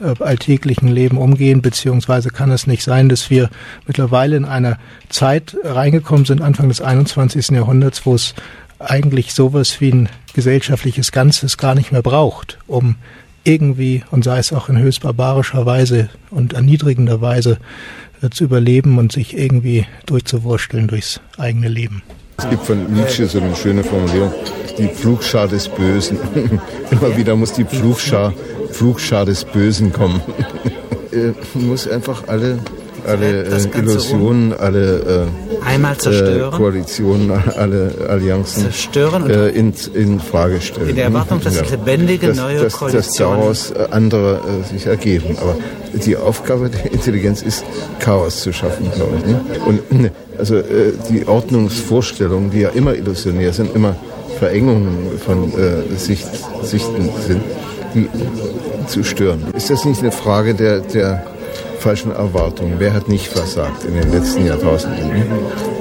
äh, 0.00 0.14
alltäglichen 0.22 0.88
Leben 0.88 1.18
umgehen, 1.18 1.62
beziehungsweise 1.62 2.30
kann 2.30 2.50
es 2.50 2.66
nicht 2.66 2.82
sein, 2.82 3.08
dass 3.08 3.30
wir 3.30 3.48
mittlerweile 3.86 4.36
in 4.36 4.44
einer 4.44 4.78
Zeit 5.08 5.56
reingekommen 5.62 6.24
sind, 6.24 6.42
Anfang 6.42 6.68
des 6.68 6.80
21. 6.80 7.50
Jahrhunderts, 7.50 8.04
wo 8.04 8.14
es 8.14 8.34
eigentlich 8.78 9.32
sowas 9.32 9.80
wie 9.80 9.92
ein 9.92 10.08
gesellschaftliches 10.34 11.12
Ganzes 11.12 11.56
gar 11.56 11.74
nicht 11.74 11.92
mehr 11.92 12.02
braucht, 12.02 12.58
um 12.66 12.96
irgendwie, 13.44 14.02
und 14.10 14.24
sei 14.24 14.38
es 14.38 14.52
auch 14.52 14.68
in 14.68 14.78
höchst 14.78 15.02
barbarischer 15.02 15.66
Weise 15.66 16.08
und 16.30 16.52
erniedrigender 16.52 17.20
Weise, 17.20 17.58
äh, 18.22 18.30
zu 18.30 18.44
überleben 18.44 18.98
und 18.98 19.12
sich 19.12 19.36
irgendwie 19.36 19.86
durchzuwursteln 20.06 20.88
durchs 20.88 21.20
eigene 21.38 21.68
Leben. 21.68 22.02
Es 22.38 22.48
gibt 22.48 22.64
von 22.64 22.92
Nietzsche 22.92 23.26
so 23.26 23.40
eine 23.40 23.54
schöne 23.54 23.84
Formulierung, 23.84 24.32
die 24.78 24.88
Pflugschar 24.88 25.48
des 25.48 25.68
Bösen. 25.68 26.18
Immer 26.90 27.16
wieder 27.16 27.36
muss 27.36 27.52
die 27.52 27.64
Pflugschar, 27.64 28.32
Pflugschar 28.70 29.26
des 29.26 29.44
Bösen 29.44 29.92
kommen. 29.92 30.20
äh, 31.12 31.32
muss 31.54 31.88
einfach 31.88 32.28
alle, 32.28 32.58
alle 33.06 33.44
äh, 33.44 33.78
Illusionen, 33.78 34.52
alle 34.52 35.28
äh, 35.66 35.76
äh, 35.76 36.50
Koalitionen, 36.50 37.30
alle 37.56 37.92
Allianzen 38.08 38.64
zerstören 38.64 39.28
äh, 39.28 39.48
in, 39.48 39.72
in 39.94 40.20
Frage 40.20 40.60
stellen. 40.60 40.90
In 40.90 40.96
der 40.96 41.06
Erwartung, 41.06 41.40
dass 41.40 41.56
ja. 41.56 41.62
lebendige 41.62 42.28
dass, 42.28 42.36
neue 42.36 42.60
dass, 42.62 42.72
Koalitionen 42.74 43.40
dass 43.40 43.72
daraus 43.72 43.90
äh, 43.90 43.92
andere 43.92 44.40
äh, 44.64 44.72
sich 44.72 44.86
ergeben. 44.86 45.36
Aber 45.40 45.56
die 45.92 46.16
Aufgabe 46.16 46.70
der 46.70 46.92
Intelligenz 46.92 47.42
ist, 47.42 47.64
Chaos 47.98 48.42
zu 48.42 48.52
schaffen, 48.52 48.90
glaube 48.94 49.16
ich. 49.18 49.26
Ne? 49.26 49.40
Und 49.66 50.10
also 50.38 50.56
äh, 50.56 50.92
die 51.10 51.26
Ordnungsvorstellungen, 51.26 52.50
die 52.50 52.60
ja 52.60 52.70
immer 52.70 52.94
illusionär 52.94 53.52
sind, 53.52 53.74
immer 53.74 53.96
Verengungen 54.38 55.18
von 55.24 55.52
äh, 55.52 55.96
Sicht, 55.96 56.26
Sichten 56.62 57.10
sind, 57.26 57.42
die 57.94 58.08
zu 58.88 59.04
stören. 59.04 59.46
Ist 59.54 59.70
das 59.70 59.84
nicht 59.84 60.00
eine 60.00 60.10
Frage 60.12 60.54
der, 60.54 60.80
der 60.80 61.24
falschen 61.78 62.12
Erwartungen? 62.12 62.74
Wer 62.78 62.92
hat 62.94 63.08
nicht 63.08 63.28
versagt 63.28 63.84
in 63.84 63.94
den 63.94 64.10
letzten 64.12 64.46
Jahrtausenden? 64.46 65.10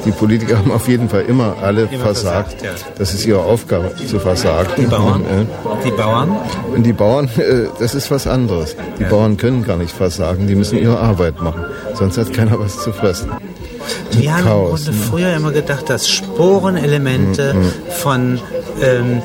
Die 0.05 0.11
Politiker 0.11 0.57
haben 0.57 0.71
auf 0.71 0.87
jeden 0.87 1.09
Fall 1.09 1.21
immer 1.27 1.55
alle 1.61 1.83
Immer 1.83 2.03
versagt. 2.03 2.53
versagt, 2.59 2.63
ja. 2.63 2.89
Das 2.97 3.13
ist 3.13 3.25
ihre 3.25 3.39
Aufgabe, 3.43 3.93
zu 3.95 4.19
versagen. 4.19 4.69
Die 4.77 4.85
Bauern? 4.85 5.21
Äh, 5.21 5.45
Die 5.85 5.91
Bauern? 5.91 6.35
und 6.75 6.83
die 6.83 6.93
Bauern, 6.93 7.29
äh, 7.37 7.67
das 7.79 7.93
ist 7.93 8.09
was 8.09 8.25
anderes. 8.27 8.75
Die 8.97 9.03
Ja. 9.03 9.09
Bauern 9.09 9.37
können 9.37 9.63
gar 9.63 9.77
nicht 9.77 9.91
versagen, 9.95 10.47
die 10.47 10.55
müssen 10.55 10.77
ihre 10.79 10.97
Arbeit 10.99 11.39
machen. 11.41 11.65
Sonst 11.93 12.17
hat 12.17 12.33
keiner 12.33 12.59
was 12.59 12.79
zu 12.81 12.91
fressen. 12.91 13.29
Wir 14.11 14.35
haben 14.35 14.43
Chaos, 14.43 14.87
im 14.87 14.93
Grunde 14.93 14.99
ne? 14.99 15.05
früher 15.09 15.35
immer 15.35 15.51
gedacht, 15.51 15.89
dass 15.89 16.09
Sporenelemente 16.09 17.55
von 17.89 18.39
ähm, 18.81 19.21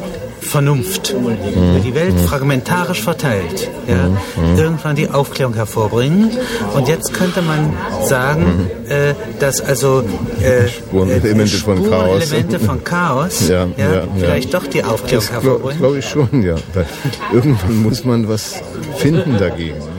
Vernunft 0.47 1.13
über 1.13 1.81
die 1.85 1.95
Welt 1.95 2.19
fragmentarisch 2.21 3.03
verteilt 3.03 3.69
ja, 3.87 4.11
irgendwann 4.57 4.97
die 4.97 5.09
Aufklärung 5.11 5.55
hervorbringen. 5.55 6.31
Und 6.75 6.89
jetzt 6.89 7.13
könnte 7.13 7.43
man 7.43 7.73
sagen, 8.05 8.71
äh, 8.89 9.15
dass 9.39 9.61
also 9.61 10.03
äh, 10.41 10.69
Spurenelemente 10.69 11.57
von 11.57 11.77
Chaos. 11.89 12.23
Spurenelemente 12.25 12.59
von 12.59 12.85
Chaos 12.85 13.49
Ja, 13.49 13.67
ja, 13.77 13.95
ja, 13.95 14.03
vielleicht 14.19 14.55
doch 14.55 14.67
die 14.67 14.83
Aufklärung 14.83 15.27
Das 15.27 15.29
glaube 15.29 15.47
hervorbringen. 15.47 15.79
glaub 15.79 15.97
ich 15.97 16.09
schon, 16.09 16.43
ja. 16.43 16.55
Weil 16.75 16.87
irgendwann 17.33 17.83
muss 17.83 18.05
man 18.05 18.29
was 18.29 18.55
finden 18.97 19.39
dagegen. 19.39 19.96